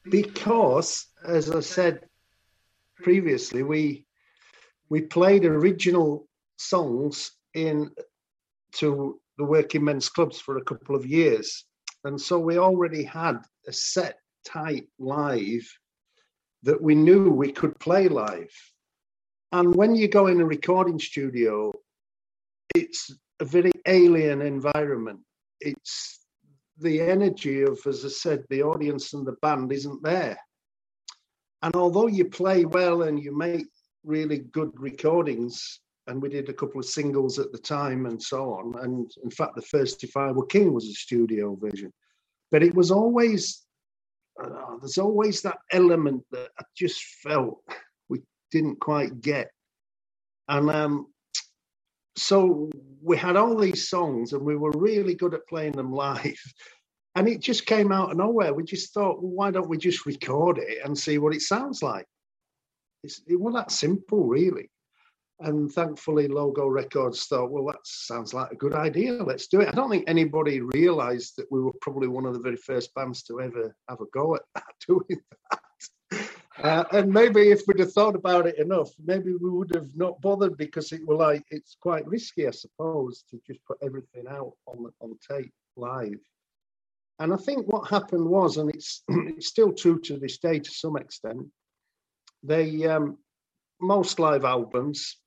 [0.04, 2.06] Because, as I said
[3.02, 4.06] previously, we
[4.88, 6.25] we played original
[6.56, 7.90] songs in
[8.72, 11.64] to the working men's clubs for a couple of years.
[12.04, 15.66] And so we already had a set type live
[16.62, 18.52] that we knew we could play live.
[19.52, 21.72] And when you go in a recording studio,
[22.74, 25.20] it's a very alien environment.
[25.60, 26.20] It's
[26.78, 30.38] the energy of, as I said, the audience and the band isn't there.
[31.62, 33.66] And although you play well and you make
[34.04, 38.52] really good recordings, and we did a couple of singles at the time and so
[38.52, 38.74] on.
[38.82, 41.92] And in fact, the first If I Were King was a studio version.
[42.50, 43.64] But it was always,
[44.42, 47.58] uh, there's always that element that I just felt
[48.08, 48.20] we
[48.52, 49.50] didn't quite get.
[50.48, 51.06] And um,
[52.16, 52.70] so
[53.02, 56.40] we had all these songs and we were really good at playing them live.
[57.16, 58.52] And it just came out of nowhere.
[58.52, 61.82] We just thought, well, why don't we just record it and see what it sounds
[61.82, 62.04] like?
[63.02, 64.68] It's, it was that simple, really.
[65.40, 69.22] And thankfully, Logo Records thought, well, that sounds like a good idea.
[69.22, 69.68] Let's do it.
[69.68, 73.22] I don't think anybody realized that we were probably one of the very first bands
[73.24, 74.42] to ever have a go at
[74.88, 75.20] doing
[75.50, 75.60] that.
[76.62, 80.18] Uh, and maybe if we'd have thought about it enough, maybe we would have not
[80.22, 84.54] bothered because it were like it's quite risky, I suppose, to just put everything out
[84.66, 86.18] on on tape live.
[87.18, 90.70] And I think what happened was, and it's it's still true to this day to
[90.70, 91.46] some extent,
[92.42, 93.18] they um,
[93.78, 95.18] most live albums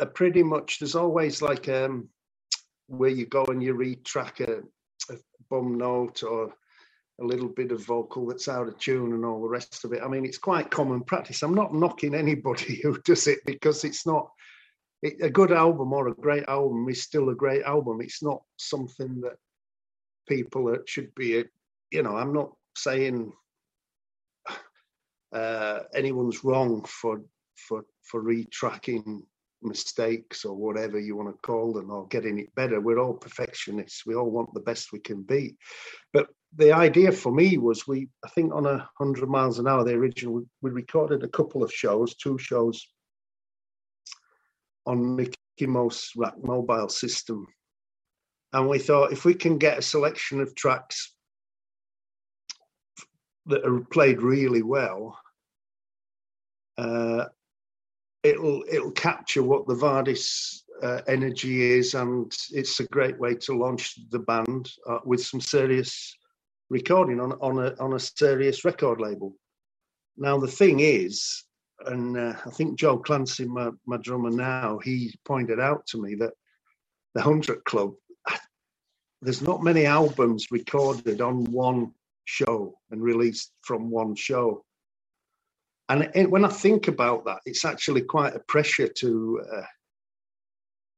[0.00, 2.08] are pretty much there's always like um
[2.86, 4.62] where you go and you retrack a,
[5.12, 5.16] a
[5.48, 6.52] bum note or
[7.20, 10.02] a little bit of vocal that's out of tune and all the rest of it.
[10.02, 11.42] I mean, it's quite common practice.
[11.42, 14.28] I'm not knocking anybody who does it because it's not
[15.02, 18.00] it, a good album or a great album is still a great album.
[18.00, 19.36] It's not something that
[20.28, 21.44] people should be.
[21.92, 23.32] You know, I'm not saying
[25.32, 27.22] uh, anyone's wrong for
[27.56, 29.22] for for retracking
[29.62, 32.80] mistakes or whatever you want to call them or getting it better.
[32.80, 34.06] We're all perfectionists.
[34.06, 35.56] We all want the best we can be.
[36.12, 39.84] But the idea for me was we, I think on a hundred miles an hour,
[39.84, 42.86] the original, we recorded a couple of shows, two shows
[44.86, 47.46] on Mickie Most's RAK Mobile system.
[48.52, 51.14] And we thought if we can get a selection of tracks
[53.46, 55.18] that are played really well,
[56.78, 57.26] uh,
[58.22, 63.56] it'll it'll capture what the Vardis uh, energy is, and it's a great way to
[63.56, 66.16] launch the band uh, with some serious
[66.68, 69.34] recording on on a on a serious record label.
[70.16, 71.44] Now the thing is,
[71.86, 76.14] and uh, I think Joe Clancy, my, my drummer now, he pointed out to me
[76.16, 76.32] that
[77.14, 77.94] the Hundred Club,
[79.22, 81.92] there's not many albums recorded on one
[82.24, 84.64] show and released from one show.
[85.90, 89.62] And it, when I think about that, it's actually quite a pressure to uh,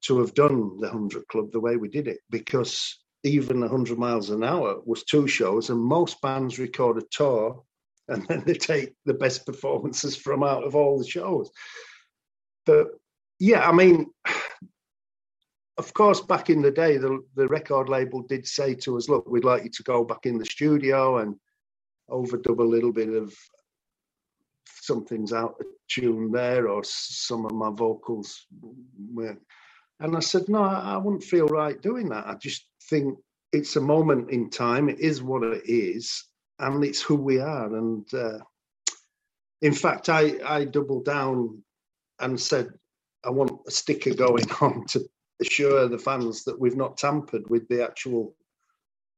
[0.02, 4.31] to have done the Hundred Club the way we did it, because even 100 miles
[4.31, 7.62] an hour was two shows, and most bands record a tour
[8.09, 11.50] and then they take the best performances from out of all the shows.
[12.66, 12.88] But
[13.38, 14.11] yeah, I mean,
[15.78, 19.28] of course, back in the day, the, the record label did say to us, look,
[19.28, 21.37] we'd like you to go back in the studio and
[22.11, 23.35] overdub a little bit of
[24.83, 28.47] something's out of tune there or some of my vocals
[29.12, 29.37] were.
[30.01, 32.27] And I said, no, I wouldn't feel right doing that.
[32.27, 33.18] I just think
[33.53, 34.88] it's a moment in time.
[34.88, 36.25] It is what it is
[36.59, 37.75] and it's who we are.
[37.77, 38.38] And uh,
[39.61, 41.62] in fact, I, I doubled down
[42.18, 42.68] and said,
[43.25, 45.09] I want a sticker going on to
[45.40, 48.35] assure the fans that we've not tampered with the actual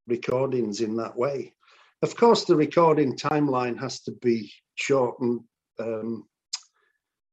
[0.06, 1.54] recordings in that way.
[2.02, 5.40] Of course, the recording timeline has to be shortened.
[5.78, 6.26] Um,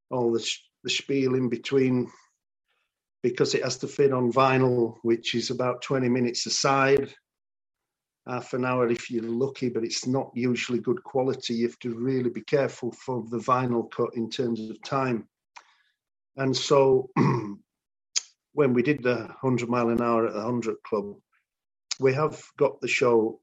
[0.10, 0.46] all the,
[0.84, 2.12] the spiel in between
[3.24, 7.14] because it has to fit on vinyl, which is about 20 minutes aside
[8.28, 11.56] half an hour if you're lucky, but it's not usually good quality.
[11.56, 15.28] You have to really be careful for the vinyl cut in terms of time.
[16.38, 17.10] And so
[18.54, 21.16] when we did the 100 mile an hour at the 100 Club,
[22.00, 23.40] we have got the show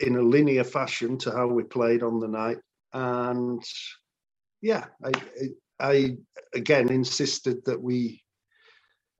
[0.00, 2.58] in a linear fashion to how we played on the night.
[2.92, 3.62] And
[4.62, 5.12] yeah, I,
[5.80, 6.16] I
[6.54, 8.22] again insisted that we,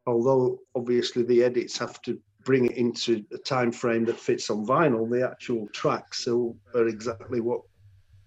[0.06, 4.66] although obviously the edits have to bring it into a time frame that fits on
[4.66, 7.60] vinyl, the actual tracks are exactly what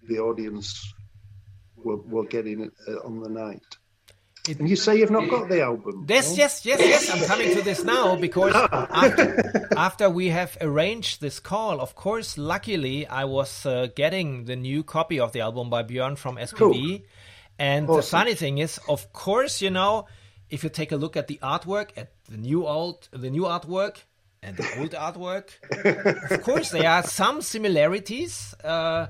[0.08, 0.94] the audience
[1.76, 3.64] were, were getting uh, on the night.
[4.48, 6.06] And you say you've not got the album?
[6.08, 6.36] Yes, no?
[6.36, 7.10] yes, yes, yes.
[7.10, 12.38] I'm coming to this now because after, after, we have arranged this call, of course,
[12.38, 16.56] luckily I was uh, getting the new copy of the album by Björn from SPV.
[16.56, 16.98] Cool.
[17.58, 17.96] And awesome.
[17.96, 20.06] the funny thing is, of course, you know,
[20.50, 23.96] if you take a look at the artwork, at the new old, the new artwork
[24.42, 25.48] and the old artwork,
[26.30, 28.54] of course there are some similarities.
[28.62, 29.08] Uh,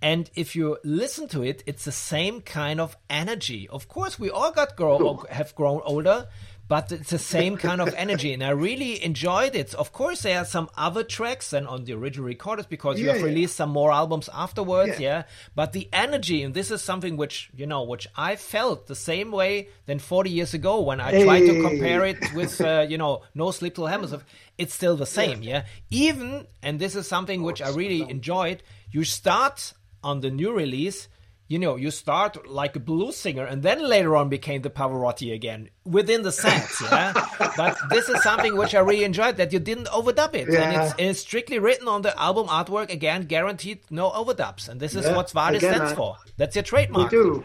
[0.00, 3.68] and if you listen to it, it's the same kind of energy.
[3.68, 6.28] Of course, we all got grow have grown older,
[6.68, 10.38] but it's the same kind of energy and i really enjoyed it of course there
[10.38, 13.70] are some other tracks than on the original recorders because yeah, you have released some
[13.70, 15.18] more albums afterwards yeah.
[15.18, 15.22] yeah.
[15.54, 19.32] but the energy and this is something which you know which i felt the same
[19.32, 21.24] way than 40 years ago when i hey.
[21.24, 24.20] tried to compare it with uh, you know no sleep till heaven
[24.58, 25.64] it's still the same yeah.
[25.90, 31.08] even and this is something which i really enjoyed you start on the new release
[31.48, 35.34] you know, you start like a blues singer and then later on became the Pavarotti
[35.34, 37.12] again within the sense, yeah.
[37.56, 40.60] but this is something which I really enjoyed that you didn't overdub it, yeah.
[40.60, 44.94] and it's, it's, strictly written on the album artwork again, guaranteed no overdubs, and this
[44.94, 45.16] is yeah.
[45.16, 46.16] what Svardis stands I, for.
[46.36, 47.10] That's your trademark.
[47.10, 47.44] We do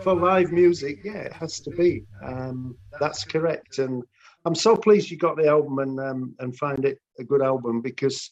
[0.00, 2.04] for live music, yeah, it has to be.
[2.22, 4.04] Um, that's correct, and
[4.44, 7.80] I'm so pleased you got the album and um, and find it a good album
[7.80, 8.30] because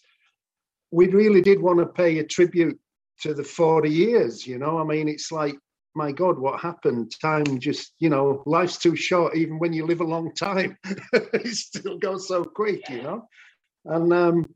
[0.93, 2.79] we really did want to pay a tribute
[3.23, 4.79] to the 40 years you know?
[4.79, 5.57] I mean it's like
[5.95, 7.13] my god what happened?
[7.21, 10.77] Time just you know life's too short even when you live a long time.
[11.13, 13.29] It still goes so quick you know?
[13.85, 14.47] And um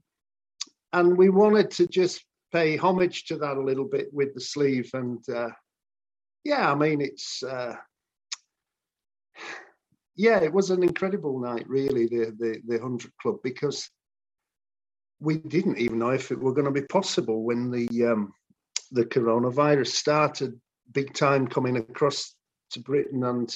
[0.93, 4.91] and we wanted to just pay homage to that a little bit with the sleeve
[4.93, 5.49] and uh
[6.45, 7.75] yeah i mean it's uh
[10.17, 13.89] yeah it was an incredible night really the the the 100 club because
[15.21, 18.33] we didn't even know if it were going to be possible when the um
[18.93, 20.61] the coronavirus started
[20.93, 22.35] big time coming across
[22.71, 23.55] to Britain and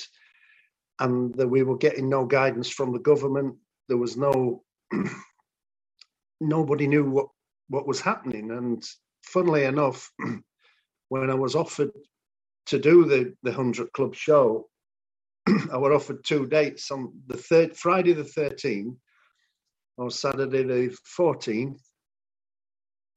[0.98, 3.54] and that we were getting no guidance from the government.
[3.88, 4.64] There was no
[6.40, 7.28] nobody knew what
[7.68, 8.50] what was happening.
[8.50, 8.82] And
[9.22, 10.10] funnily enough,
[11.08, 11.90] when I was offered
[12.66, 14.68] to do the the hundred club show,
[15.72, 18.96] I were offered two dates on the third Friday the 13th
[19.98, 21.80] or Saturday the 14th.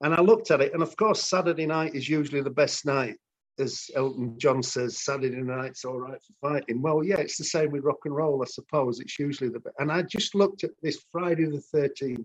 [0.02, 3.16] And I looked at it, and of course, Saturday night is usually the best night.
[3.58, 6.80] As Elton John says, Saturday night's all right for fighting.
[6.80, 9.00] Well, yeah, it's the same with rock and roll, I suppose.
[9.00, 9.76] It's usually the best.
[9.78, 12.24] And I just looked at this Friday the 13th,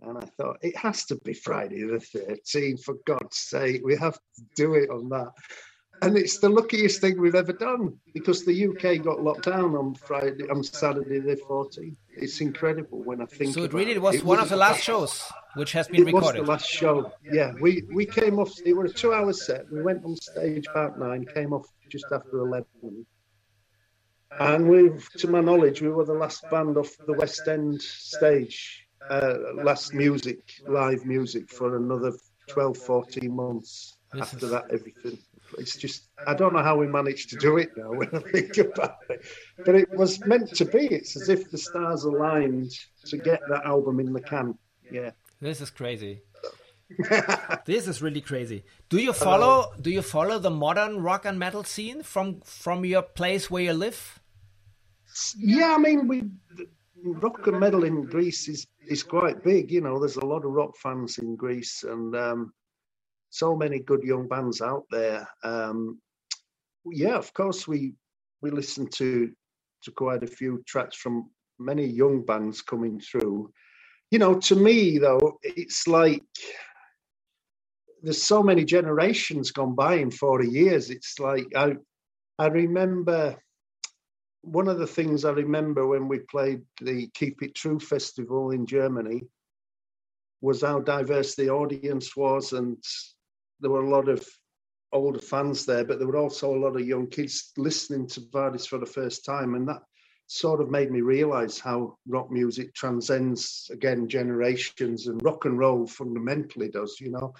[0.00, 3.82] and I thought, it has to be Friday the 13th, for God's sake.
[3.84, 5.32] We have to do it on that
[6.02, 9.94] and it's the luckiest thing we've ever done because the UK got locked down on
[9.94, 11.96] Friday, on Saturday the 14th.
[12.16, 13.54] It's incredible when I think.
[13.54, 14.24] So it really was it.
[14.24, 15.22] one of the last shows
[15.54, 16.38] which has been it recorded.
[16.38, 17.12] It was the last show.
[17.22, 18.52] Yeah, we we came off.
[18.64, 19.70] It was a two-hour set.
[19.70, 23.06] We went on stage about nine, came off just after eleven,
[24.38, 28.86] and we, to my knowledge, we were the last band off the West End stage.
[29.08, 32.12] Uh, last music, live music for another
[32.48, 33.98] 12, 14 months.
[34.18, 35.18] After that, everything
[35.58, 38.56] it's just I don't know how we managed to do it now when I think
[38.58, 39.24] about it.
[39.64, 40.86] But it was meant to be.
[40.86, 42.72] It's as if the stars aligned
[43.06, 44.58] to get that album in the can.
[44.90, 45.10] Yeah.
[45.40, 46.22] This is crazy.
[47.66, 48.64] this is really crazy.
[48.88, 53.02] Do you follow do you follow the modern rock and metal scene from from your
[53.02, 54.20] place where you live?
[55.36, 56.24] Yeah, I mean we
[57.04, 60.52] rock and metal in Greece is is quite big, you know, there's a lot of
[60.52, 62.52] rock fans in Greece and um
[63.34, 65.28] so many good young bands out there.
[65.42, 66.00] Um,
[66.86, 67.94] yeah, of course, we
[68.42, 69.32] we listen to
[69.82, 71.28] to quite a few tracks from
[71.58, 73.50] many young bands coming through.
[74.12, 76.22] You know, to me though, it's like
[78.04, 80.90] there's so many generations gone by in 40 years.
[80.90, 81.74] It's like I
[82.38, 83.36] I remember
[84.42, 88.64] one of the things I remember when we played the Keep It True festival in
[88.64, 89.22] Germany
[90.40, 92.76] was how diverse the audience was and
[93.60, 94.26] there were a lot of
[94.92, 98.66] older fans there, but there were also a lot of young kids listening to Vardis
[98.66, 99.82] for the first time, and that
[100.26, 105.86] sort of made me realize how rock music transcends again generations and rock and roll
[105.86, 106.96] fundamentally does.
[107.00, 107.34] You know,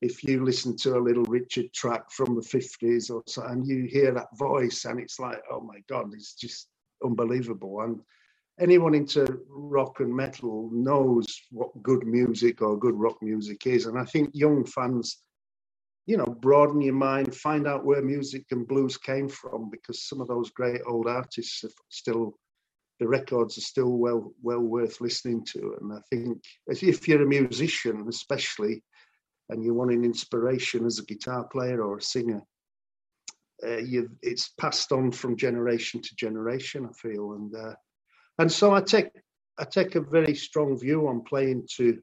[0.00, 3.84] if you listen to a little Richard track from the fifties or so, and you
[3.84, 6.68] hear that voice, and it's like, oh my god, it's just
[7.04, 7.80] unbelievable.
[7.80, 8.00] And
[8.60, 13.98] anyone into rock and metal knows what good music or good rock music is, and
[13.98, 15.18] I think young fans
[16.06, 20.20] you know, broaden your mind, find out where music and blues came from, because some
[20.20, 22.34] of those great old artists are still,
[22.98, 25.76] the records are still well well worth listening to.
[25.80, 28.82] And I think if you're a musician, especially,
[29.48, 32.42] and you want an inspiration as a guitar player or a singer,
[33.62, 33.76] uh,
[34.22, 36.88] it's passed on from generation to generation.
[36.88, 37.74] I feel, and uh,
[38.38, 39.10] and so I take
[39.58, 42.00] I take a very strong view on playing to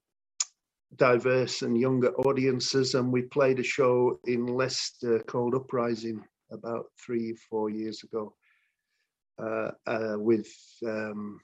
[0.96, 2.96] diverse and younger audiences.
[2.96, 8.34] And we played a show in Leicester called Uprising about three, four years ago
[9.42, 10.52] uh, uh, with
[10.86, 11.40] um,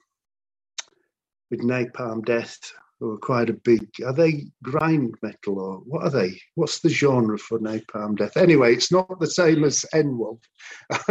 [1.52, 2.58] with Napalm Death,
[3.00, 3.88] who are quite a big.
[4.06, 6.40] Are they grind metal or what are they?
[6.56, 8.38] What's the genre for Napalm Death?
[8.38, 10.40] Anyway, it's not the same as N Wolf,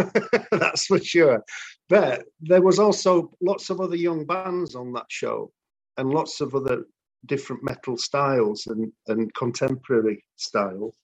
[0.50, 1.42] that's for sure.
[1.88, 5.52] But there was also lots of other young bands on that show,
[5.98, 6.84] and lots of other
[7.26, 10.96] different metal styles and, and contemporary styles.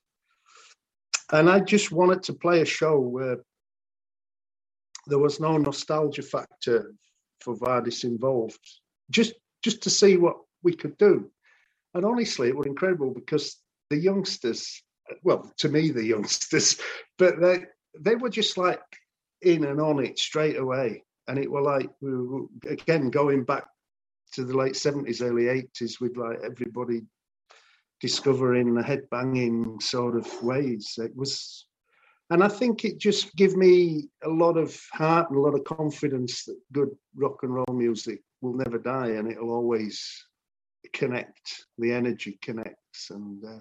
[1.33, 3.39] And I just wanted to play a show where
[5.07, 6.93] there was no nostalgia factor
[7.41, 8.61] for Vardis involved,
[9.11, 11.31] just just to see what we could do.
[11.95, 13.57] And honestly, it was incredible because
[13.91, 14.83] the youngsters,
[15.23, 16.79] well, to me, the youngsters,
[17.19, 17.65] but they
[17.99, 18.81] they were just like
[19.43, 21.05] in and on it straight away.
[21.27, 23.65] And it were like, we were, again, going back
[24.33, 27.03] to the late seventies, early eighties, with like everybody
[28.01, 30.95] discovering the headbanging sort of ways.
[30.99, 31.67] It was,
[32.31, 35.65] and I think it just gave me a lot of heart and a lot of
[35.65, 40.01] confidence that good rock and roll music will never die, and it'll always
[40.93, 41.65] connect.
[41.79, 43.59] The energy connects, and uh,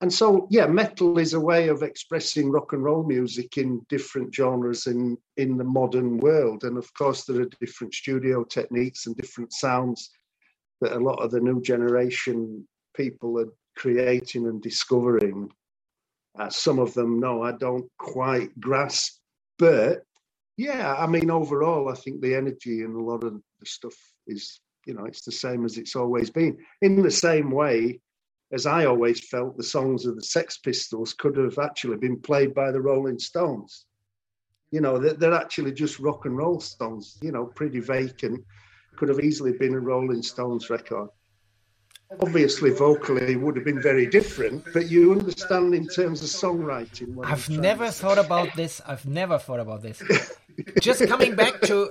[0.00, 4.34] and so yeah metal is a way of expressing rock and roll music in different
[4.34, 6.64] genres in in the modern world.
[6.64, 10.10] And of course there are different studio techniques and different sounds
[10.80, 15.50] that a lot of the new generation people are creating and discovering.
[16.38, 19.20] Uh, some of them no i don't quite grasp.
[19.58, 20.02] But
[20.56, 23.94] yeah i mean overall i think the energy and a lot of the stuff
[24.26, 26.58] is you know it's the same as it's always been.
[26.82, 28.00] In the same way
[28.54, 32.54] as I always felt, the songs of the Sex Pistols could have actually been played
[32.54, 33.86] by the Rolling Stones.
[34.70, 38.44] You know, they're, they're actually just rock and roll songs, you know, pretty vacant,
[38.96, 41.08] could have easily been a Rolling Stones record.
[42.20, 47.18] Obviously, vocally, it would have been very different, but you understand in terms of songwriting.
[47.24, 48.80] I've never thought about this.
[48.86, 50.00] I've never thought about this.
[50.80, 51.90] just coming back to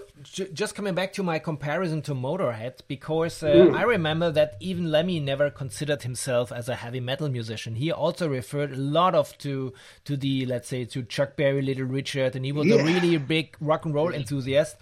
[0.53, 3.75] just coming back to my comparison to Motörhead, because uh, mm.
[3.75, 7.75] I remember that even Lemmy never considered himself as a heavy metal musician.
[7.75, 9.73] He also referred a lot of to
[10.05, 12.75] to the let's say to Chuck Berry, Little Richard, and he was yeah.
[12.75, 14.77] a really big rock and roll enthusiast.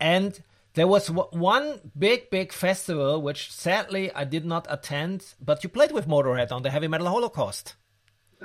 [0.00, 0.40] And
[0.74, 5.92] there was one big, big festival which sadly I did not attend, but you played
[5.92, 7.74] with Motörhead on the Heavy Metal Holocaust.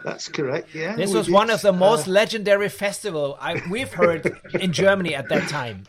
[0.03, 0.73] That's correct.
[0.73, 1.33] Yeah, this was did.
[1.33, 5.85] one of the most uh, legendary festival I, we've heard in Germany at that time.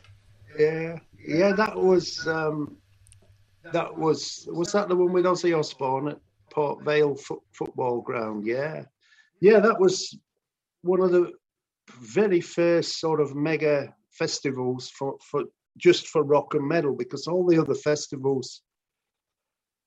[0.58, 2.76] Yeah, yeah, that was um,
[3.72, 6.18] that was was that the one with Ozzy Osbourne at
[6.52, 8.46] Port Vale fo- football ground?
[8.46, 8.84] Yeah,
[9.40, 10.18] yeah, that was
[10.82, 11.32] one of the
[12.00, 15.44] very first sort of mega festivals for for
[15.76, 18.62] just for rock and metal because all the other festivals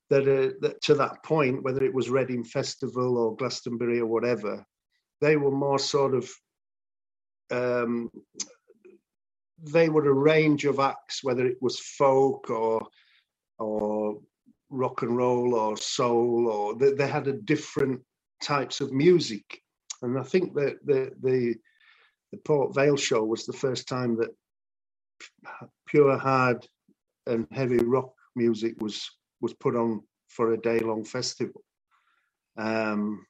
[0.09, 4.65] that, uh, that to that point, whether it was Reading Festival or Glastonbury or whatever,
[5.21, 6.29] they were more sort of
[7.51, 8.09] um,
[9.71, 12.87] they were a range of acts, whether it was folk or
[13.59, 14.19] or
[14.69, 18.01] rock and roll or soul, or they, they had a different
[18.41, 19.61] types of music.
[20.01, 21.55] And I think that the the
[22.31, 24.31] the Port Vale show was the first time that
[25.87, 26.67] pure hard
[27.27, 29.09] and heavy rock music was
[29.43, 31.61] was put on for a day long festival.
[32.57, 33.25] Um,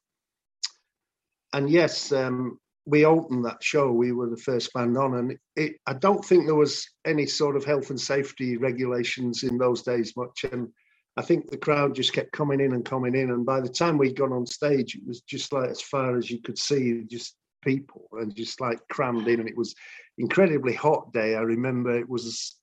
[1.52, 3.92] and yes, um, we opened that show.
[3.92, 7.56] We were the first band on, and it, I don't think there was any sort
[7.56, 10.46] of health and safety regulations in those days much.
[10.52, 10.70] And
[11.18, 13.32] I think the crowd just kept coming in and coming in.
[13.32, 16.30] And by the time we'd gone on stage, it was just like as far as
[16.30, 19.40] you could see, just people and just like crammed in.
[19.40, 19.76] And it was
[20.18, 21.36] incredibly hot day.
[21.36, 22.56] I remember it was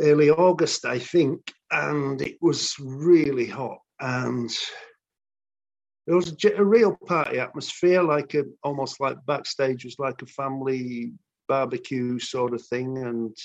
[0.00, 3.78] early August, I think, and it was really hot.
[4.00, 4.50] And
[6.06, 11.12] it was a, real party atmosphere, like a almost like backstage was like a family
[11.48, 12.98] barbecue sort of thing.
[12.98, 13.36] And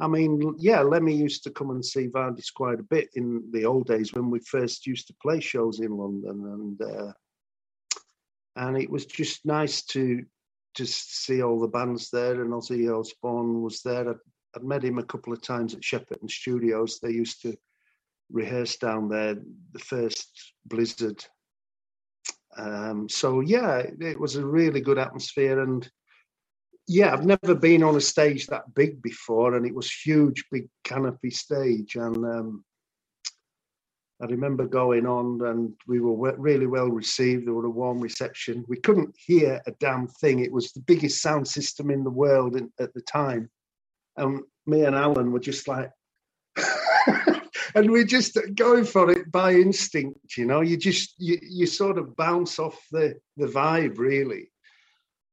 [0.00, 3.64] I mean, yeah, Lemmy used to come and see Vardis quite a bit in the
[3.64, 7.12] old days when we first used to play shows in London, and uh,
[8.56, 10.24] and it was just nice to
[10.76, 12.42] just see all the bands there.
[12.42, 14.20] And Ozzy Osbourne was there.
[14.56, 16.98] I'd met him a couple of times at Shepperton Studios.
[17.00, 17.56] They used to
[18.30, 19.36] rehearse down there
[19.72, 21.24] the first Blizzard.
[22.56, 25.88] Um, so yeah, it was a really good atmosphere, and
[26.86, 30.68] yeah, I've never been on a stage that big before, and it was huge, big
[30.82, 32.64] canopy stage, and um,
[34.20, 37.46] I remember going on, and we were really well received.
[37.46, 38.64] There was a warm reception.
[38.66, 40.40] We couldn't hear a damn thing.
[40.40, 43.48] It was the biggest sound system in the world at the time
[44.18, 45.90] and me and Alan were just like,
[47.74, 50.60] and we're just going for it by instinct, you know.
[50.60, 54.50] You just you, you sort of bounce off the the vibe, really.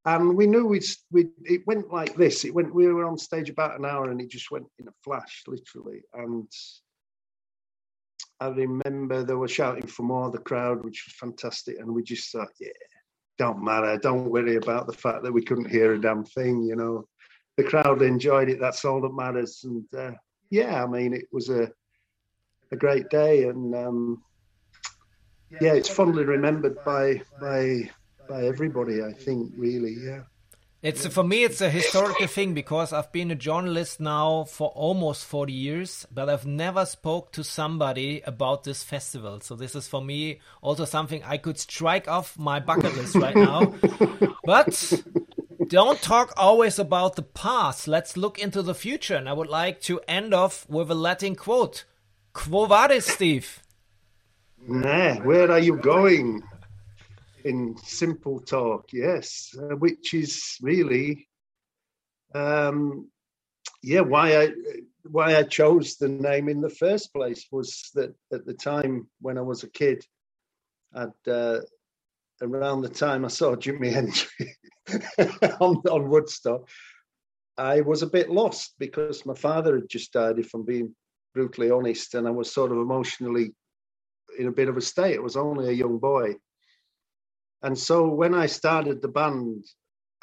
[0.04, 2.44] And we knew we'd, we it went like this.
[2.44, 2.74] It went.
[2.74, 6.02] We were on stage about an hour, and it just went in a flash, literally.
[6.14, 6.48] And
[8.40, 10.30] I remember they were shouting for more.
[10.30, 12.68] The crowd, which was fantastic, and we just thought, yeah,
[13.38, 13.98] don't matter.
[13.98, 17.08] Don't worry about the fact that we couldn't hear a damn thing, you know
[17.56, 18.60] the crowd enjoyed it.
[18.60, 19.64] That's all that matters.
[19.64, 20.12] And uh,
[20.50, 21.70] yeah, I mean, it was a
[22.72, 24.22] a great day, and um,
[25.60, 27.90] yeah, it's fondly remembered by by
[28.28, 29.02] by everybody.
[29.02, 30.22] I think, really, yeah.
[30.82, 35.24] It's for me, it's a historical thing because I've been a journalist now for almost
[35.24, 39.40] forty years, but I've never spoke to somebody about this festival.
[39.40, 43.34] So this is for me also something I could strike off my bucket list right
[43.34, 43.74] now.
[44.44, 44.92] but
[45.68, 47.88] don't talk always about the past.
[47.88, 49.16] Let's look into the future.
[49.16, 51.84] And I would like to end off with a Latin quote.
[52.32, 53.62] Quo vadis, Steve?
[54.66, 56.42] Nah, where are you going?
[57.44, 61.28] In simple talk, yes, uh, which is really,
[62.34, 63.08] um,
[63.82, 64.48] yeah, why I
[65.04, 69.38] why I chose the name in the first place was that at the time when
[69.38, 70.04] I was a kid,
[70.92, 71.60] I'd uh,
[72.42, 76.68] around the time I saw Jimi Hendrix on, on Woodstock,
[77.58, 80.94] I was a bit lost because my father had just died, if I'm being
[81.34, 83.54] brutally honest, and I was sort of emotionally
[84.38, 85.16] in a bit of a state.
[85.16, 86.36] I was only a young boy.
[87.62, 89.64] And so when I started the band,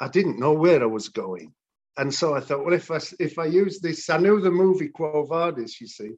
[0.00, 1.52] I didn't know where I was going.
[1.96, 4.88] And so I thought, well, if I if I use this, I knew the movie
[4.88, 6.12] Quo Vadis, you see,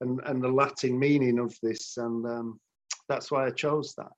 [0.00, 2.60] and and the Latin meaning of this, and um,
[3.08, 4.12] that's why I chose that.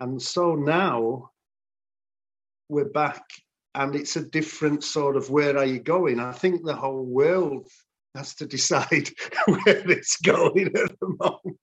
[0.00, 1.30] And so now
[2.68, 3.22] we're back
[3.74, 6.20] and it's a different sort of where are you going?
[6.20, 7.68] I think the whole world
[8.14, 9.08] has to decide
[9.46, 11.58] where it's going at the moment.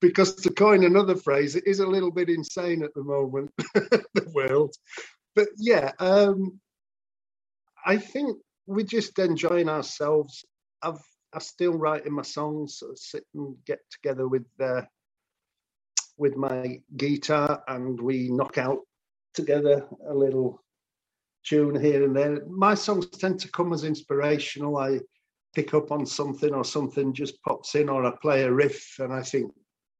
[0.00, 4.30] because to coin another phrase, it is a little bit insane at the moment, the
[4.34, 4.74] world.
[5.34, 6.60] But yeah, um,
[7.84, 8.36] I think
[8.66, 10.44] we're just enjoying ourselves.
[10.82, 11.00] I've
[11.34, 14.82] I still writing my songs, sort of sit and get together with uh,
[16.22, 18.78] with my guitar, and we knock out
[19.34, 20.62] together a little
[21.44, 22.46] tune here and there.
[22.46, 24.78] My songs tend to come as inspirational.
[24.78, 25.00] I
[25.52, 29.12] pick up on something, or something just pops in, or I play a riff, and
[29.12, 29.52] I think,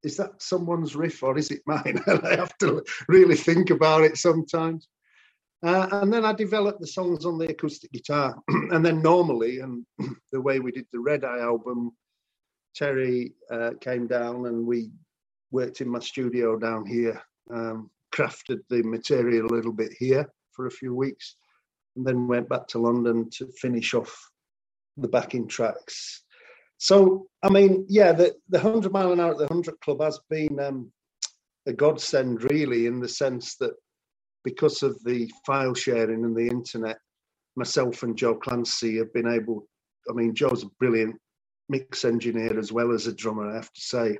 [0.04, 2.00] is that someone's riff or is it mine?
[2.06, 4.86] and I have to really think about it sometimes.
[5.64, 8.40] Uh, and then I developed the songs on the acoustic guitar.
[8.70, 9.84] and then normally, and
[10.32, 11.90] the way we did the Red Eye album,
[12.76, 14.90] Terry uh, came down and we
[15.52, 17.22] worked in my studio down here,
[17.52, 21.36] um, crafted the material a little bit here for a few weeks,
[21.96, 24.14] and then went back to London to finish off
[24.96, 26.24] the backing tracks.
[26.78, 30.18] So, I mean, yeah, the, the 100 mile an hour at the 100 Club has
[30.28, 30.90] been um,
[31.66, 33.72] a godsend, really, in the sense that
[34.44, 36.98] because of the file sharing and the internet,
[37.54, 39.66] myself and Joe Clancy have been able.
[40.10, 41.14] I mean, Joe's a brilliant
[41.68, 44.18] mix engineer as well as a drummer, I have to say,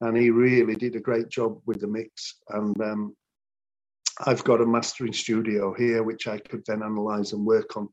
[0.00, 2.36] and he really did a great job with the mix.
[2.50, 3.16] And um,
[4.26, 7.88] I've got a mastering studio here, which I could then analyze and work on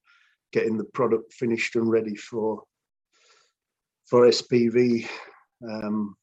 [0.51, 2.63] getting the product finished and ready for
[4.07, 5.07] for SPV.
[5.67, 6.15] Um,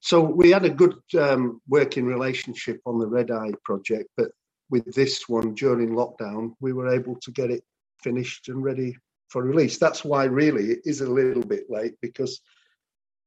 [0.00, 4.30] so we had a good um, working relationship on the Red Eye project, but
[4.68, 7.62] with this one during lockdown, we were able to get it
[8.02, 8.96] finished and ready
[9.28, 9.78] for release.
[9.78, 12.40] That's why really it is a little bit late because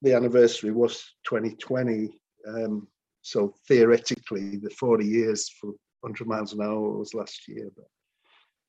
[0.01, 2.19] the anniversary was 2020.
[2.47, 2.87] Um,
[3.21, 5.67] so theoretically, the 40 years for
[6.01, 7.85] 100 miles an hour was last year, but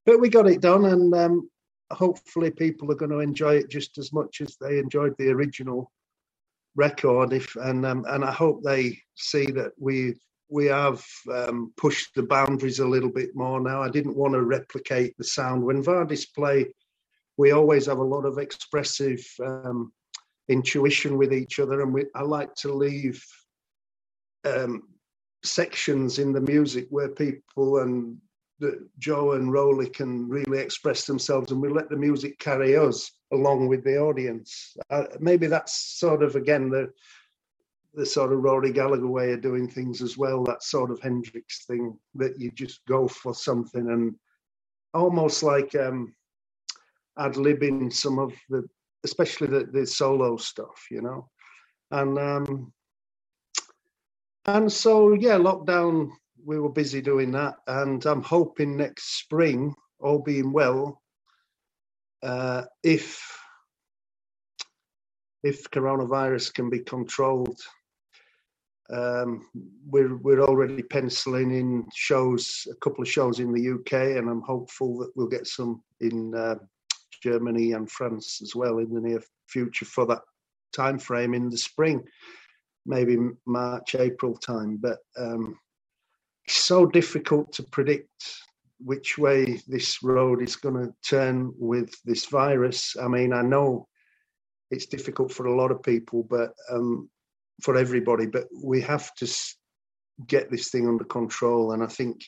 [0.06, 1.50] but we got it done, and um,
[1.92, 5.90] hopefully people are going to enjoy it just as much as they enjoyed the original
[6.76, 10.14] record if and um, and I hope they see that we
[10.48, 13.82] we have um, pushed the boundaries a little bit more now.
[13.82, 16.66] I didn't want to replicate the sound when Vardis play.
[17.36, 19.92] We always have a lot of expressive um,
[20.50, 23.24] intuition with each other, and we, I like to leave
[24.44, 24.82] um,
[25.42, 28.18] sections in the music where people and
[28.98, 33.68] Joe and Rowley can really express themselves, and we let the music carry us along
[33.68, 34.76] with the audience.
[34.90, 36.92] Uh, maybe that's sort of again the
[37.94, 40.44] the sort of Rory Gallagher way of doing things as well.
[40.44, 44.14] That sort of Hendrix thing that you just go for something and
[44.94, 46.14] almost like um,
[47.18, 48.68] ad libbing some of the,
[49.04, 51.28] especially the, the solo stuff, you know,
[51.90, 52.72] and um,
[54.46, 56.10] and so yeah, lockdown.
[56.42, 61.02] We were busy doing that, and I'm hoping next spring, all being well,
[62.22, 63.22] uh, if
[65.42, 67.60] if coronavirus can be controlled,
[68.90, 69.46] um,
[69.86, 74.42] we're we're already penciling in shows, a couple of shows in the UK, and I'm
[74.42, 76.56] hopeful that we'll get some in uh,
[77.22, 80.22] Germany and France as well in the near future for that
[80.74, 82.02] time frame in the spring,
[82.86, 83.16] maybe
[83.46, 84.78] March April time.
[84.80, 85.58] But um,
[86.46, 88.10] it's so difficult to predict
[88.82, 92.96] which way this road is going to turn with this virus.
[93.00, 93.86] I mean, I know
[94.70, 97.10] it's difficult for a lot of people, but um,
[97.62, 99.28] for everybody, but we have to
[100.26, 101.72] get this thing under control.
[101.72, 102.22] And I think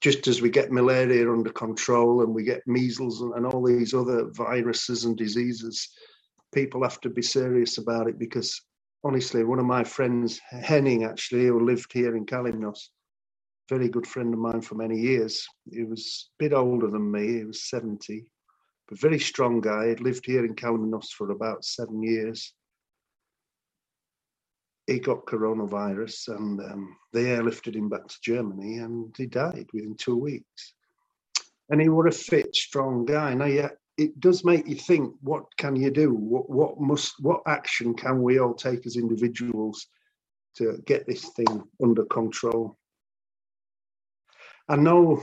[0.00, 3.94] just as we get malaria under control and we get measles and, and all these
[3.94, 5.88] other viruses and diseases,
[6.54, 8.60] people have to be serious about it because
[9.04, 12.88] honestly, one of my friends, Henning, actually, who lived here in Kalymnos,
[13.68, 15.46] very good friend of mine for many years.
[15.70, 17.38] He was a bit older than me.
[17.38, 18.26] He was 70,
[18.88, 19.88] but very strong guy.
[19.88, 22.52] He'd lived here in Kalymnos for about seven years.
[24.86, 29.96] He got coronavirus and um, they airlifted him back to Germany and he died within
[29.96, 30.74] two weeks.
[31.70, 33.34] And he was a fit, strong guy.
[33.34, 36.12] Now, yeah, it does make you think, what can you do?
[36.14, 39.88] What, what must, what action can we all take as individuals
[40.58, 42.78] to get this thing under control?
[44.68, 45.20] I know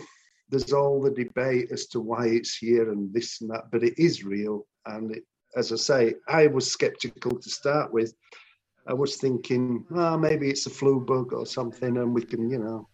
[0.50, 3.98] there's all the debate as to why it's here and this and that, but it
[3.98, 4.66] is real.
[4.86, 5.24] And it,
[5.56, 8.14] as I say, I was skeptical to start with.
[8.86, 12.60] I was thinking, oh, maybe it's a flu bug or something, and we can, you
[12.60, 12.88] know,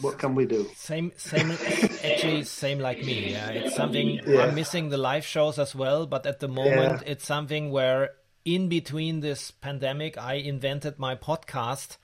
[0.00, 0.68] what can we do?
[0.74, 3.32] Same, same, actually, same like me.
[3.32, 4.44] Yeah, it's something yeah.
[4.44, 7.12] I'm missing the live shows as well, but at the moment, yeah.
[7.12, 8.10] it's something where
[8.44, 11.98] in between this pandemic, I invented my podcast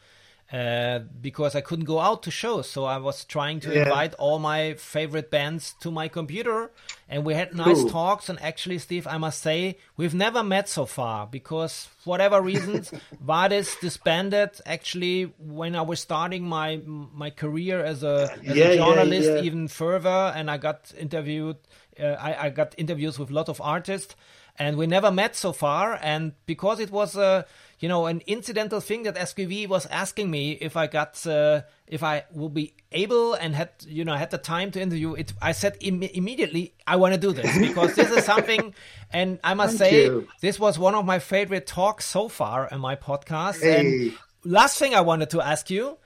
[0.53, 2.71] uh, because I couldn't go out to shows.
[2.71, 3.83] So I was trying to Yeah.
[3.83, 6.71] invite all my favorite bands to my computer,
[7.09, 7.91] and we had nice Cool.
[7.91, 8.29] talks.
[8.29, 12.93] And actually, Steve, I must say, we've never met so far because, for whatever reasons,
[13.25, 14.51] Vardis disbanded.
[14.65, 19.41] Actually, when I was starting my my career as a, as Yeah, a journalist, yeah.
[19.43, 21.57] even further, and I got interviewed.
[22.01, 24.15] Uh, I, I got interviews with a lot of artists,
[24.59, 25.99] and we never met so far.
[26.03, 27.47] And because it was a
[27.81, 32.03] you know an incidental thing that SPV was asking me if I got uh, if
[32.03, 35.53] I will be able and had you know had the time to interview it, I
[35.53, 38.75] said Im- immediately I want to do this because this is something.
[39.13, 40.29] And I must Thank say you.
[40.41, 43.61] this was one of my favorite talks so far in my podcast.
[43.63, 43.79] Hey.
[44.09, 45.99] And last thing I wanted to ask you.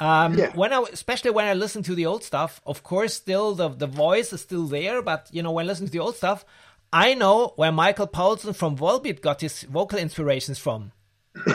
[0.00, 0.50] Um, Yeah.
[0.56, 3.86] When I, especially when I listen to the old stuff, of course, still the the
[3.86, 6.44] voice is still there, but you know, when I listen to the old stuff,
[6.92, 10.92] I know where Michael Poulsen from Volbeat got his vocal inspirations from.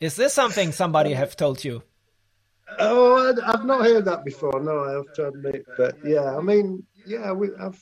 [0.00, 1.82] is this something somebody have told you?
[2.80, 4.60] Oh, I've not heard that before.
[4.60, 5.64] No, I have to admit.
[5.78, 7.80] But yeah, I mean, yeah, we, I've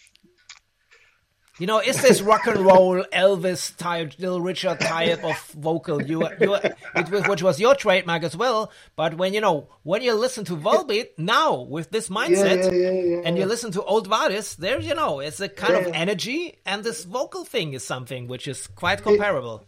[1.61, 6.03] You know, is this rock and roll Elvis type, Little Richard type of vocal?
[6.03, 8.73] You, you, it was, which was your trademark as well.
[8.97, 12.91] But when you know, when you listen to Volbeat now with this mindset, yeah, yeah,
[12.91, 16.59] yeah, and you listen to old Vardis, there you know, it's a kind of energy,
[16.67, 19.65] and this vocal thing is something which is quite comparable.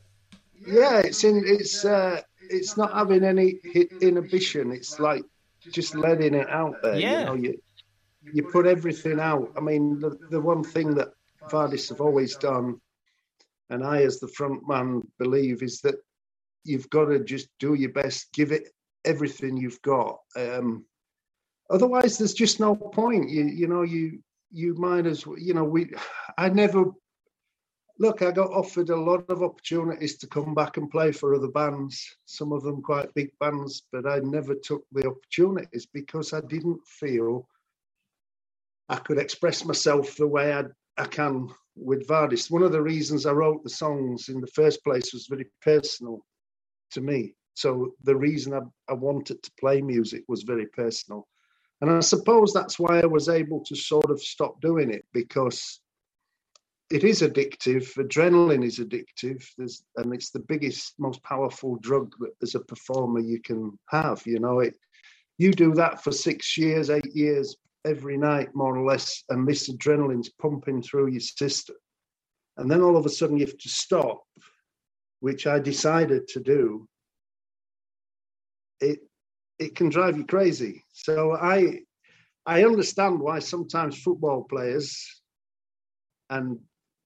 [0.66, 1.44] yeah, it's in.
[1.46, 2.20] It's uh,
[2.50, 4.72] it's not having any hi- inhibition.
[4.72, 5.22] It's like
[5.70, 6.96] just letting it out there.
[6.98, 7.20] Yeah.
[7.20, 7.62] You know, you
[8.34, 9.52] you put everything out.
[9.56, 11.10] I mean, the the one thing that
[11.50, 12.80] Vardis have always done,
[13.70, 15.96] and I, as the front man, believe is that
[16.64, 18.68] you've got to just do your best, give it
[19.04, 20.18] everything you've got.
[20.36, 20.84] Um,
[21.70, 23.30] otherwise, there's just no point.
[23.30, 25.38] You you know you you might as well.
[25.38, 25.90] You know we.
[26.38, 26.92] I never
[27.98, 31.48] look, I got offered a lot of opportunities to come back and play for other
[31.48, 36.40] bands, some of them quite big bands, but I never took the opportunities because I
[36.42, 37.48] didn't feel
[38.88, 40.64] I could express myself the way I,
[40.98, 42.50] I can with Vardis.
[42.50, 46.24] One of the reasons I wrote the songs in the first place was very personal
[46.92, 47.34] to me.
[47.54, 51.26] So the reason I, I wanted to play music was very personal.
[51.80, 55.80] And I suppose that's why I was able to sort of stop doing it because
[56.90, 57.92] it is addictive.
[57.96, 59.44] Adrenaline is addictive.
[59.58, 64.22] There's, and it's the biggest, most powerful drug that as a performer you can have.
[64.26, 64.74] You know, it.
[65.38, 67.56] You do that for six years, eight years,
[67.86, 71.76] every night, more or less, and this adrenaline's pumping through your system.
[72.56, 74.22] And then all of a sudden you have to stop,
[75.20, 76.88] which I decided to do.
[78.80, 78.98] It
[79.58, 80.82] it can drive you crazy.
[80.92, 81.80] So I
[82.44, 85.22] I understand why sometimes football players
[86.30, 86.58] and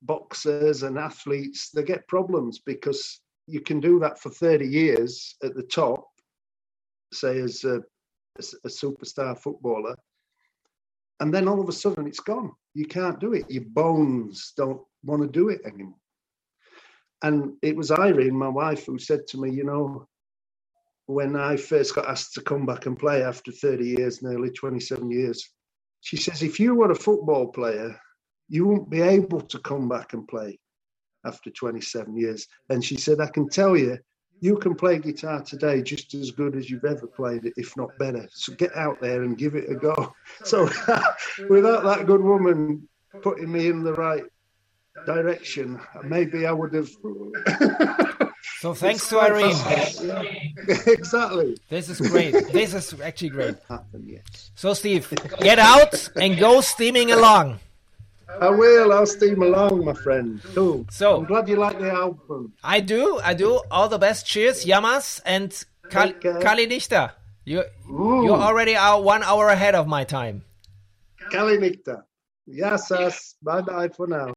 [0.03, 5.55] boxers and athletes they get problems because you can do that for 30 years at
[5.55, 6.07] the top
[7.12, 7.83] say as a,
[8.39, 9.95] as a superstar footballer
[11.21, 12.53] and then all of a sudden it's gone.
[12.75, 13.51] You can't do it.
[13.51, 15.99] Your bones don't want to do it anymore.
[17.23, 20.07] And it was irene my wife who said to me you know
[21.07, 25.11] when i first got asked to come back and play after 30 years nearly 27
[25.11, 25.45] years
[26.03, 28.01] she says if you were a football player
[28.49, 30.59] you won't be able to come back and play
[31.25, 32.47] after 27 years.
[32.68, 33.99] And she said, I can tell you,
[34.41, 37.97] you can play guitar today just as good as you've ever played it, if not
[37.99, 38.26] better.
[38.32, 40.14] So get out there and give it a go.
[40.45, 40.64] So
[41.49, 42.88] without that good woman
[43.20, 44.24] putting me in the right
[45.05, 46.88] direction, maybe I would have.
[48.61, 49.57] So thanks to Irene.
[50.86, 51.59] Exactly.
[51.68, 52.32] This is great.
[52.53, 53.57] This is actually great.
[53.68, 54.51] Happen, yes.
[54.55, 57.59] So Steve, get out and go steaming along.
[58.41, 58.93] I will.
[58.93, 60.41] I'll steam along, my friend.
[60.55, 60.87] Cool.
[60.91, 62.53] So- I'm glad you like the album.
[62.62, 63.62] I do, I do.
[63.70, 64.26] All the best.
[64.26, 65.53] Cheers, Yamas and
[65.91, 66.12] Kal-.
[66.12, 66.81] Kali.
[67.45, 68.24] You, Ooh.
[68.24, 70.45] you already are one hour ahead of my time.
[71.33, 72.05] Kalinikta.
[72.47, 73.35] Yes, yes.
[73.43, 74.33] Bye bye for now.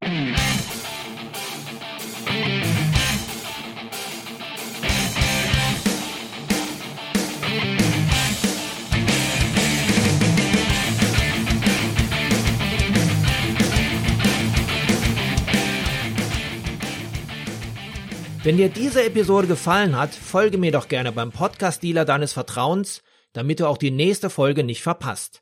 [18.43, 23.61] Wenn dir diese Episode gefallen hat, folge mir doch gerne beim Podcast-Dealer deines Vertrauens, damit
[23.61, 25.41] du auch die nächste Folge nicht verpasst.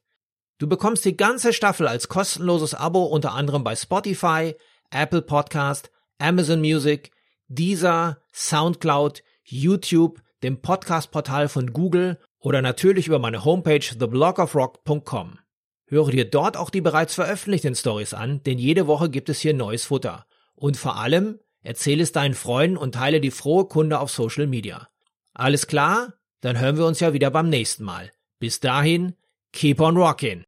[0.60, 4.54] Du bekommst die ganze Staffel als kostenloses Abo unter anderem bei Spotify,
[4.91, 5.89] Apple Podcast,
[6.20, 7.10] Amazon Music,
[7.47, 15.39] Deezer, Soundcloud, YouTube, dem Podcast-Portal von Google oder natürlich über meine Homepage theblogofrock.com.
[15.88, 19.56] Höre dir dort auch die bereits veröffentlichten Stories an, denn jede Woche gibt es hier
[19.56, 20.28] neues Futter.
[20.54, 24.88] Und vor allem, erzähle es deinen Freunden und teile die frohe Kunde auf Social Media.
[25.34, 26.14] Alles klar?
[26.41, 28.12] Dann hören wir uns ja wieder beim nächsten Mal.
[28.39, 29.16] Bis dahin,
[29.51, 30.43] keep on rockin'.